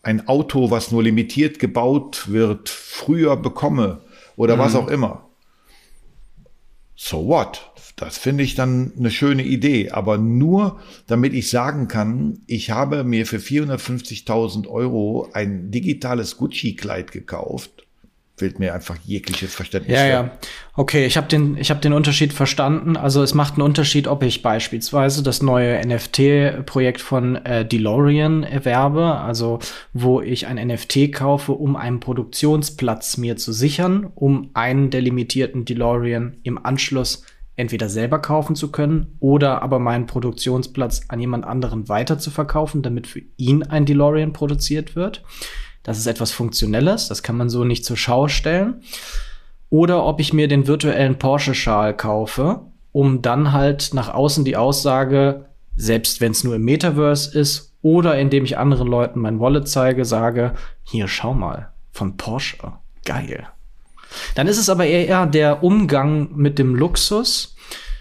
ein 0.07 0.29
Auto, 0.29 0.71
was 0.71 0.93
nur 0.93 1.03
limitiert 1.03 1.59
gebaut 1.59 2.31
wird, 2.31 2.69
früher 2.69 3.37
bekomme 3.37 4.03
oder 4.37 4.57
mhm. 4.57 4.61
was 4.61 4.77
auch 4.77 4.87
immer. 4.87 5.29
So 6.95 7.27
what? 7.27 7.73
Das 7.97 8.17
finde 8.17 8.45
ich 8.45 8.55
dann 8.55 8.93
eine 8.99 9.11
schöne 9.11 9.43
Idee, 9.43 9.91
aber 9.91 10.17
nur 10.19 10.81
damit 11.07 11.35
ich 11.35 11.51
sagen 11.51 11.89
kann, 11.89 12.41
ich 12.47 12.71
habe 12.71 13.05
mir 13.05 13.27
für 13.27 13.39
450.000 13.39 14.69
Euro 14.69 15.29
ein 15.33 15.71
digitales 15.71 16.37
Gucci-Kleid 16.37 17.11
gekauft 17.11 17.86
fehlt 18.37 18.59
mir 18.59 18.75
einfach 18.75 18.97
jegliches 19.05 19.55
Verständnis. 19.55 19.97
Ja, 19.97 20.05
für. 20.05 20.11
ja. 20.11 20.31
Okay, 20.75 21.07
ich 21.07 21.17
habe 21.17 21.27
den, 21.27 21.57
ich 21.57 21.71
habe 21.71 21.81
den 21.81 21.95
Unterschied 21.95 22.35
verstanden. 22.35 22.97
Also 22.97 23.23
es 23.23 23.33
macht 23.33 23.55
einen 23.55 23.63
Unterschied, 23.63 24.09
ob 24.09 24.23
ich 24.23 24.43
beispielsweise 24.43 25.23
das 25.23 25.43
neue 25.43 25.81
NFT-Projekt 25.87 27.01
von 27.01 27.37
äh, 27.37 27.65
DeLorean 27.65 28.43
erwerbe, 28.43 29.15
also 29.17 29.59
wo 29.95 30.21
ich 30.21 30.47
ein 30.47 30.57
NFT 30.57 31.13
kaufe, 31.13 31.53
um 31.53 31.77
einen 31.77 32.01
Produktionsplatz 32.01 33.17
mir 33.17 33.39
zu 33.39 33.53
sichern, 33.53 34.11
um 34.15 34.51
einen 34.53 34.91
der 34.91 35.01
limitierten 35.01 35.65
DeLorean 35.65 36.37
im 36.43 36.65
Anschluss 36.65 37.25
entweder 37.57 37.89
selber 37.89 38.19
kaufen 38.19 38.55
zu 38.55 38.71
können 38.71 39.17
oder 39.19 39.63
aber 39.63 39.79
meinen 39.79 40.07
Produktionsplatz 40.07 41.03
an 41.09 41.21
jemand 41.21 41.47
anderen 41.47 41.89
weiter 41.89 42.19
zu 42.19 42.31
verkaufen, 42.31 42.83
damit 42.83 43.07
für 43.07 43.23
ihn 43.39 43.63
ein 43.63 43.87
DeLorean 43.87 44.35
produziert 44.35 44.95
wird. 44.95 45.23
Das 45.87 45.99
ist 45.99 46.09
etwas 46.09 46.33
Funktionelles, 46.33 47.07
das 47.07 47.23
kann 47.23 47.37
man 47.37 47.49
so 47.49 47.63
nicht 47.63 47.85
zur 47.85 47.97
Schau 47.97 48.27
stellen. 48.27 48.83
Oder 49.71 50.05
ob 50.05 50.19
ich 50.19 50.33
mir 50.33 50.49
den 50.49 50.67
virtuellen 50.67 51.17
Porsche-Schal 51.17 51.97
kaufe, 51.97 52.63
um 52.91 53.23
dann 53.23 53.53
halt 53.53 53.95
nach 53.95 54.13
außen 54.13 54.45
die 54.45 54.57
Aussage, 54.57 55.45
selbst 55.77 56.21
wenn 56.21 56.33
es 56.33 56.43
nur 56.43 56.57
im 56.57 56.65
Metaverse 56.65 57.39
ist, 57.39 57.77
oder 57.83 58.19
indem 58.19 58.45
ich 58.45 58.59
anderen 58.59 58.89
Leuten 58.89 59.21
mein 59.21 59.39
Wallet 59.39 59.69
zeige, 59.69 60.05
sage, 60.05 60.55
hier 60.83 61.07
schau 61.07 61.35
mal, 61.35 61.71
von 61.93 62.17
Porsche, 62.17 62.73
geil. 63.05 63.47
Dann 64.35 64.49
ist 64.49 64.59
es 64.59 64.69
aber 64.69 64.87
eher 64.87 65.25
der 65.27 65.63
Umgang 65.63 66.31
mit 66.35 66.59
dem 66.59 66.75
Luxus, 66.75 67.55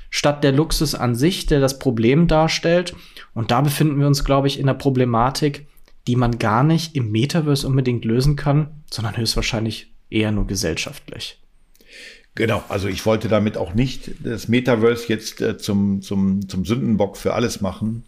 statt 0.10 0.44
der 0.44 0.54
Luxus 0.54 0.96
an 0.96 1.14
sich, 1.14 1.46
der 1.46 1.60
das 1.60 1.78
Problem 1.78 2.28
darstellt. 2.28 2.96
Und 3.36 3.52
da 3.52 3.62
befinden 3.62 4.00
wir 4.00 4.08
uns, 4.08 4.24
glaube 4.24 4.48
ich, 4.48 4.60
in 4.60 4.66
der 4.66 4.74
Problematik, 4.74 5.68
die 6.08 6.16
man 6.16 6.38
gar 6.38 6.64
nicht 6.64 6.96
im 6.96 7.12
Metaverse 7.12 7.68
unbedingt 7.68 8.06
lösen 8.06 8.36
kann, 8.36 8.84
sondern 8.92 9.18
höchstwahrscheinlich 9.18 9.94
eher 10.10 10.32
nur 10.32 10.48
gesellschaftlich. 10.48 11.40
Genau, 12.36 12.64
also 12.68 12.90
ich 12.90 13.06
wollte 13.06 13.30
damit 13.30 13.58
auch 13.58 13.74
nicht 13.74 14.12
das 14.24 14.50
Metaverse 14.50 15.06
jetzt 15.08 15.42
äh, 15.42 15.58
zum, 15.58 16.02
zum, 16.02 16.48
zum 16.50 16.66
Sündenbock 16.66 17.16
für 17.16 17.34
alles 17.34 17.62
machen. 17.62 18.04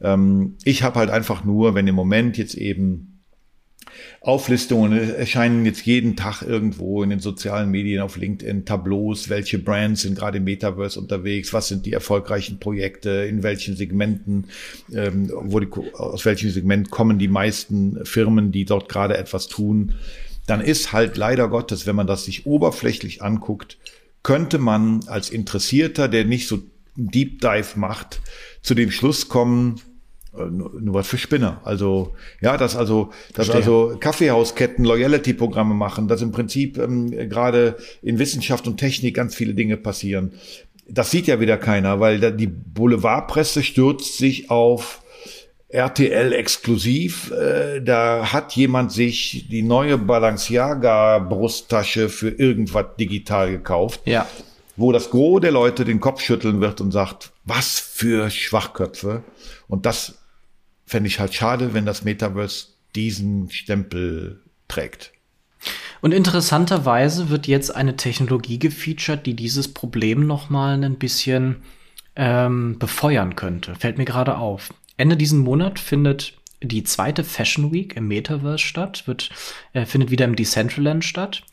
Ähm, 0.00 0.56
ich 0.64 0.82
habe 0.82 0.98
halt 0.98 1.10
einfach 1.10 1.44
nur, 1.44 1.74
wenn 1.74 1.86
im 1.86 1.94
Moment 1.94 2.36
jetzt 2.36 2.54
eben 2.54 3.09
Auflistungen 4.20 4.92
erscheinen 4.92 5.64
jetzt 5.64 5.84
jeden 5.86 6.16
Tag 6.16 6.42
irgendwo 6.42 7.02
in 7.02 7.10
den 7.10 7.20
sozialen 7.20 7.70
Medien, 7.70 8.00
auf 8.00 8.16
LinkedIn, 8.16 8.64
Tableaus, 8.64 9.28
welche 9.28 9.58
Brands 9.58 10.02
sind 10.02 10.18
gerade 10.18 10.38
im 10.38 10.44
Metaverse 10.44 10.98
unterwegs, 10.98 11.52
was 11.52 11.68
sind 11.68 11.86
die 11.86 11.92
erfolgreichen 11.92 12.58
Projekte, 12.58 13.10
in 13.10 13.42
welchen 13.42 13.76
Segmenten, 13.76 14.46
ähm, 14.94 15.30
wo 15.32 15.60
die, 15.60 15.68
aus 15.94 16.24
welchem 16.24 16.50
Segment 16.50 16.90
kommen 16.90 17.18
die 17.18 17.28
meisten 17.28 18.04
Firmen, 18.04 18.52
die 18.52 18.64
dort 18.64 18.88
gerade 18.88 19.16
etwas 19.16 19.48
tun. 19.48 19.94
Dann 20.46 20.60
ist 20.60 20.92
halt 20.92 21.16
leider 21.16 21.48
Gottes, 21.48 21.86
wenn 21.86 21.96
man 21.96 22.06
das 22.06 22.24
sich 22.24 22.46
oberflächlich 22.46 23.22
anguckt, 23.22 23.78
könnte 24.22 24.58
man 24.58 25.00
als 25.06 25.30
Interessierter, 25.30 26.08
der 26.08 26.24
nicht 26.24 26.48
so 26.48 26.60
Deep 26.96 27.40
Dive 27.40 27.78
macht, 27.78 28.20
zu 28.62 28.74
dem 28.74 28.90
Schluss 28.90 29.28
kommen, 29.28 29.80
nur 30.32 30.94
was 30.94 31.08
für 31.08 31.18
Spinner. 31.18 31.60
Also 31.64 32.14
ja, 32.40 32.56
dass 32.56 32.76
also 32.76 33.10
dass 33.34 33.46
Verstehe. 33.46 33.56
also 33.56 33.96
Kaffeehausketten 33.98 34.84
Loyalty-Programme 34.84 35.74
machen, 35.74 36.08
dass 36.08 36.22
im 36.22 36.30
Prinzip 36.30 36.78
ähm, 36.78 37.10
gerade 37.28 37.76
in 38.02 38.18
Wissenschaft 38.18 38.66
und 38.66 38.76
Technik 38.76 39.16
ganz 39.16 39.34
viele 39.34 39.54
Dinge 39.54 39.76
passieren. 39.76 40.32
Das 40.88 41.10
sieht 41.10 41.26
ja 41.26 41.40
wieder 41.40 41.56
keiner, 41.56 42.00
weil 42.00 42.20
da 42.20 42.30
die 42.30 42.46
Boulevardpresse 42.46 43.62
stürzt 43.62 44.18
sich 44.18 44.50
auf 44.50 45.02
RTL 45.68 46.32
exklusiv. 46.32 47.30
Äh, 47.30 47.80
da 47.80 48.32
hat 48.32 48.52
jemand 48.54 48.92
sich 48.92 49.46
die 49.48 49.62
neue 49.62 49.98
Balenciaga 49.98 51.18
Brusttasche 51.18 52.08
für 52.08 52.30
irgendwas 52.30 52.86
digital 52.98 53.50
gekauft. 53.50 54.00
Ja. 54.04 54.26
Wo 54.76 54.92
das 54.92 55.10
Gros 55.10 55.40
der 55.40 55.52
Leute 55.52 55.84
den 55.84 56.00
Kopf 56.00 56.22
schütteln 56.22 56.60
wird 56.60 56.80
und 56.80 56.90
sagt, 56.90 57.32
was 57.44 57.78
für 57.78 58.30
Schwachköpfe. 58.30 59.22
Und 59.68 59.86
das 59.86 60.19
fände 60.90 61.06
ich 61.06 61.20
halt 61.20 61.32
schade, 61.32 61.72
wenn 61.72 61.86
das 61.86 62.02
Metaverse 62.02 62.66
diesen 62.96 63.48
Stempel 63.50 64.42
trägt. 64.66 65.12
Und 66.00 66.12
interessanterweise 66.12 67.28
wird 67.28 67.46
jetzt 67.46 67.74
eine 67.74 67.96
Technologie 67.96 68.58
gefeatured, 68.58 69.24
die 69.24 69.36
dieses 69.36 69.72
Problem 69.72 70.26
noch 70.26 70.50
mal 70.50 70.82
ein 70.82 70.96
bisschen 70.96 71.62
ähm, 72.16 72.78
befeuern 72.78 73.36
könnte. 73.36 73.76
Fällt 73.76 73.98
mir 73.98 74.04
gerade 74.04 74.36
auf. 74.38 74.74
Ende 74.96 75.16
diesen 75.16 75.38
Monat 75.38 75.78
findet 75.78 76.34
die 76.60 76.82
zweite 76.82 77.22
Fashion 77.22 77.72
Week 77.72 77.94
im 77.96 78.08
Metaverse 78.08 78.58
statt, 78.58 79.06
wird, 79.06 79.30
äh, 79.72 79.86
findet 79.86 80.10
wieder 80.10 80.24
im 80.24 80.34
Decentraland 80.34 81.04
statt. 81.04 81.44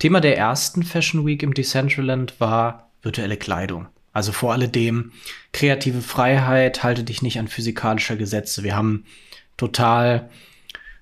Thema 0.00 0.20
der 0.20 0.36
ersten 0.36 0.82
Fashion 0.82 1.24
Week 1.24 1.42
im 1.42 1.54
Decentraland 1.54 2.38
war 2.40 2.90
virtuelle 3.00 3.38
Kleidung. 3.38 3.88
Also 4.12 4.32
vor 4.32 4.52
alledem 4.52 5.12
kreative 5.52 6.02
Freiheit, 6.02 6.82
halte 6.82 7.04
dich 7.04 7.22
nicht 7.22 7.38
an 7.38 7.48
physikalische 7.48 8.16
Gesetze. 8.16 8.62
Wir 8.62 8.76
haben 8.76 9.04
total 9.56 10.30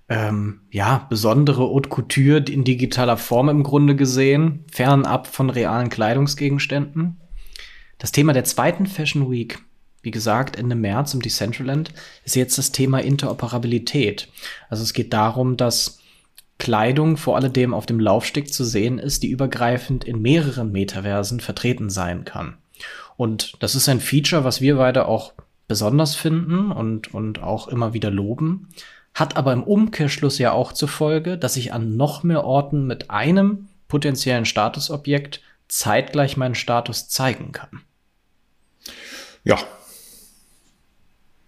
ähm, 0.08 0.60
ja 0.70 1.06
besondere 1.08 1.62
Haute 1.62 1.88
Couture 1.88 2.44
in 2.48 2.64
digitaler 2.64 3.16
Form 3.16 3.48
im 3.48 3.62
Grunde 3.62 3.96
gesehen, 3.96 4.64
fernab 4.70 5.26
von 5.26 5.50
realen 5.50 5.88
Kleidungsgegenständen. 5.88 7.20
Das 7.98 8.12
Thema 8.12 8.32
der 8.32 8.44
zweiten 8.44 8.86
Fashion 8.86 9.30
Week, 9.30 9.60
wie 10.02 10.10
gesagt, 10.10 10.56
Ende 10.56 10.74
März 10.74 11.14
im 11.14 11.22
Decentraland, 11.22 11.92
ist 12.24 12.36
jetzt 12.36 12.58
das 12.58 12.72
Thema 12.72 12.98
Interoperabilität. 13.00 14.28
Also 14.68 14.82
es 14.82 14.92
geht 14.92 15.12
darum, 15.12 15.56
dass 15.56 15.98
Kleidung 16.58 17.16
vor 17.16 17.36
alledem 17.36 17.72
auf 17.72 17.86
dem 17.86 18.00
Laufsteg 18.00 18.52
zu 18.52 18.64
sehen 18.64 18.98
ist, 18.98 19.22
die 19.22 19.30
übergreifend 19.30 20.04
in 20.04 20.20
mehreren 20.20 20.72
Metaversen 20.72 21.40
vertreten 21.40 21.90
sein 21.90 22.24
kann. 22.24 22.56
Und 23.20 23.62
das 23.62 23.74
ist 23.74 23.86
ein 23.90 24.00
Feature, 24.00 24.44
was 24.44 24.62
wir 24.62 24.76
beide 24.76 25.04
auch 25.04 25.34
besonders 25.68 26.14
finden 26.14 26.72
und, 26.72 27.12
und 27.12 27.42
auch 27.42 27.68
immer 27.68 27.92
wieder 27.92 28.10
loben, 28.10 28.70
hat 29.12 29.36
aber 29.36 29.52
im 29.52 29.62
Umkehrschluss 29.62 30.38
ja 30.38 30.52
auch 30.52 30.72
zur 30.72 30.88
Folge, 30.88 31.36
dass 31.36 31.58
ich 31.58 31.74
an 31.74 31.98
noch 31.98 32.22
mehr 32.22 32.44
Orten 32.44 32.86
mit 32.86 33.10
einem 33.10 33.68
potenziellen 33.88 34.46
Statusobjekt 34.46 35.42
zeitgleich 35.68 36.38
meinen 36.38 36.54
Status 36.54 37.10
zeigen 37.10 37.52
kann. 37.52 37.82
Ja. 39.44 39.58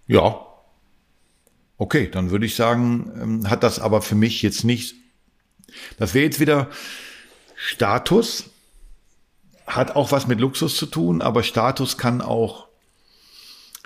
Ja. 0.06 0.44
Okay, 1.78 2.10
dann 2.10 2.30
würde 2.30 2.44
ich 2.44 2.54
sagen, 2.54 3.10
ähm, 3.18 3.48
hat 3.48 3.62
das 3.62 3.78
aber 3.78 4.02
für 4.02 4.14
mich 4.14 4.42
jetzt 4.42 4.64
nicht, 4.64 4.94
das 5.96 6.12
wäre 6.12 6.26
jetzt 6.26 6.38
wieder 6.38 6.68
Status, 7.56 8.51
hat 9.76 9.96
auch 9.96 10.12
was 10.12 10.26
mit 10.26 10.40
Luxus 10.40 10.76
zu 10.76 10.86
tun, 10.86 11.22
aber 11.22 11.42
Status 11.42 11.96
kann 11.98 12.20
auch 12.20 12.66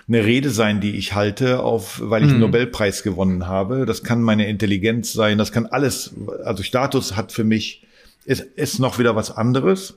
eine 0.07 0.23
Rede 0.23 0.49
sein, 0.49 0.79
die 0.79 0.95
ich 0.95 1.13
halte, 1.15 1.61
auf, 1.61 1.99
weil 2.01 2.23
ich 2.23 2.29
einen 2.29 2.39
Nobelpreis 2.39 3.03
gewonnen 3.03 3.47
habe. 3.47 3.85
Das 3.85 4.03
kann 4.03 4.21
meine 4.21 4.47
Intelligenz 4.47 5.11
sein, 5.11 5.37
das 5.37 5.51
kann 5.51 5.65
alles. 5.65 6.13
Also 6.45 6.63
Status 6.63 7.15
hat 7.17 7.31
für 7.33 7.43
mich 7.43 7.85
ist, 8.25 8.41
ist 8.41 8.79
noch 8.79 8.99
wieder 8.99 9.15
was 9.15 9.31
anderes. 9.31 9.95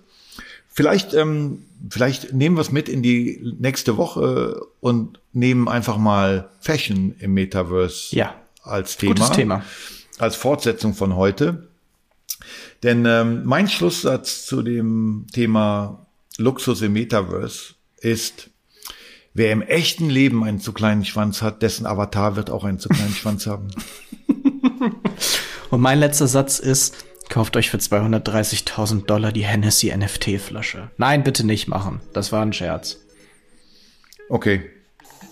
Vielleicht, 0.73 1.15
ähm, 1.15 1.65
vielleicht 1.91 2.33
nehmen 2.33 2.57
wir 2.57 2.61
es 2.63 2.73
mit 2.73 2.89
in 2.89 3.03
die 3.03 3.55
nächste 3.59 3.97
Woche 3.97 4.61
und 4.81 5.19
nehmen 5.33 5.69
einfach 5.69 5.97
mal 5.97 6.49
Fashion 6.61 7.15
im 7.19 7.35
Metaverse 7.35 8.15
Ja. 8.15 8.35
als 8.63 8.97
Thema. 8.97 9.15
Gutes 9.15 9.31
Thema. 9.33 9.65
Als 10.19 10.37
Fortsetzung 10.37 10.95
von 10.95 11.17
heute. 11.17 11.69
Denn 12.83 13.05
ähm, 13.07 13.43
mein 13.45 13.69
Schlusssatz 13.69 14.47
zu 14.47 14.63
dem 14.63 15.27
Thema 15.33 16.07
Luxus 16.39 16.81
im 16.83 16.95
Metaverse 16.95 17.75
ist, 18.01 18.51
wer 19.35 19.53
im 19.53 19.63
echten 19.63 20.09
Leben 20.09 20.45
einen 20.45 20.61
zu 20.61 20.73
kleinen 20.73 21.05
Schwanz 21.05 21.43
hat, 21.43 21.63
dessen 21.63 21.87
Avatar 21.87 22.37
wird 22.37 22.51
auch 22.51 22.65
einen 22.65 22.79
zu 22.79 22.89
kleinen 22.89 23.15
Schwanz 23.15 23.47
haben. 23.47 23.69
Und 25.71 25.81
mein 25.81 26.01
letzter 26.01 26.27
Satz 26.27 26.59
ist, 26.59 27.05
kauft 27.29 27.57
euch 27.57 27.71
für 27.71 27.77
230.000 27.77 29.07
Dollar 29.07 29.31
die 29.31 29.45
Hennessy 29.45 29.95
NFT-Flasche. 29.95 30.91
Nein, 30.97 31.23
bitte 31.23 31.47
nicht 31.47 31.69
machen. 31.69 32.01
Das 32.13 32.33
war 32.33 32.43
ein 32.43 32.53
Scherz. 32.53 32.99
Okay. 34.29 34.63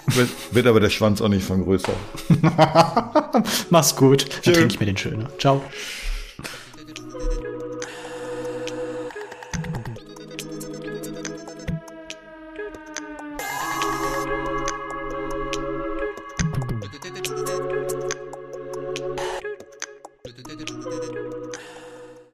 Wird, 0.06 0.28
wird 0.52 0.66
aber 0.66 0.80
der 0.80 0.90
Schwanz 0.90 1.20
auch 1.20 1.28
nicht 1.28 1.44
von 1.44 1.64
größer. 1.64 1.92
Mach's 3.70 3.94
gut. 3.96 4.28
Dann 4.28 4.42
Tschö. 4.42 4.52
trinke 4.52 4.74
ich 4.74 4.80
mir 4.80 4.86
den 4.86 4.96
schöner. 4.96 5.28
Ciao. 5.38 5.62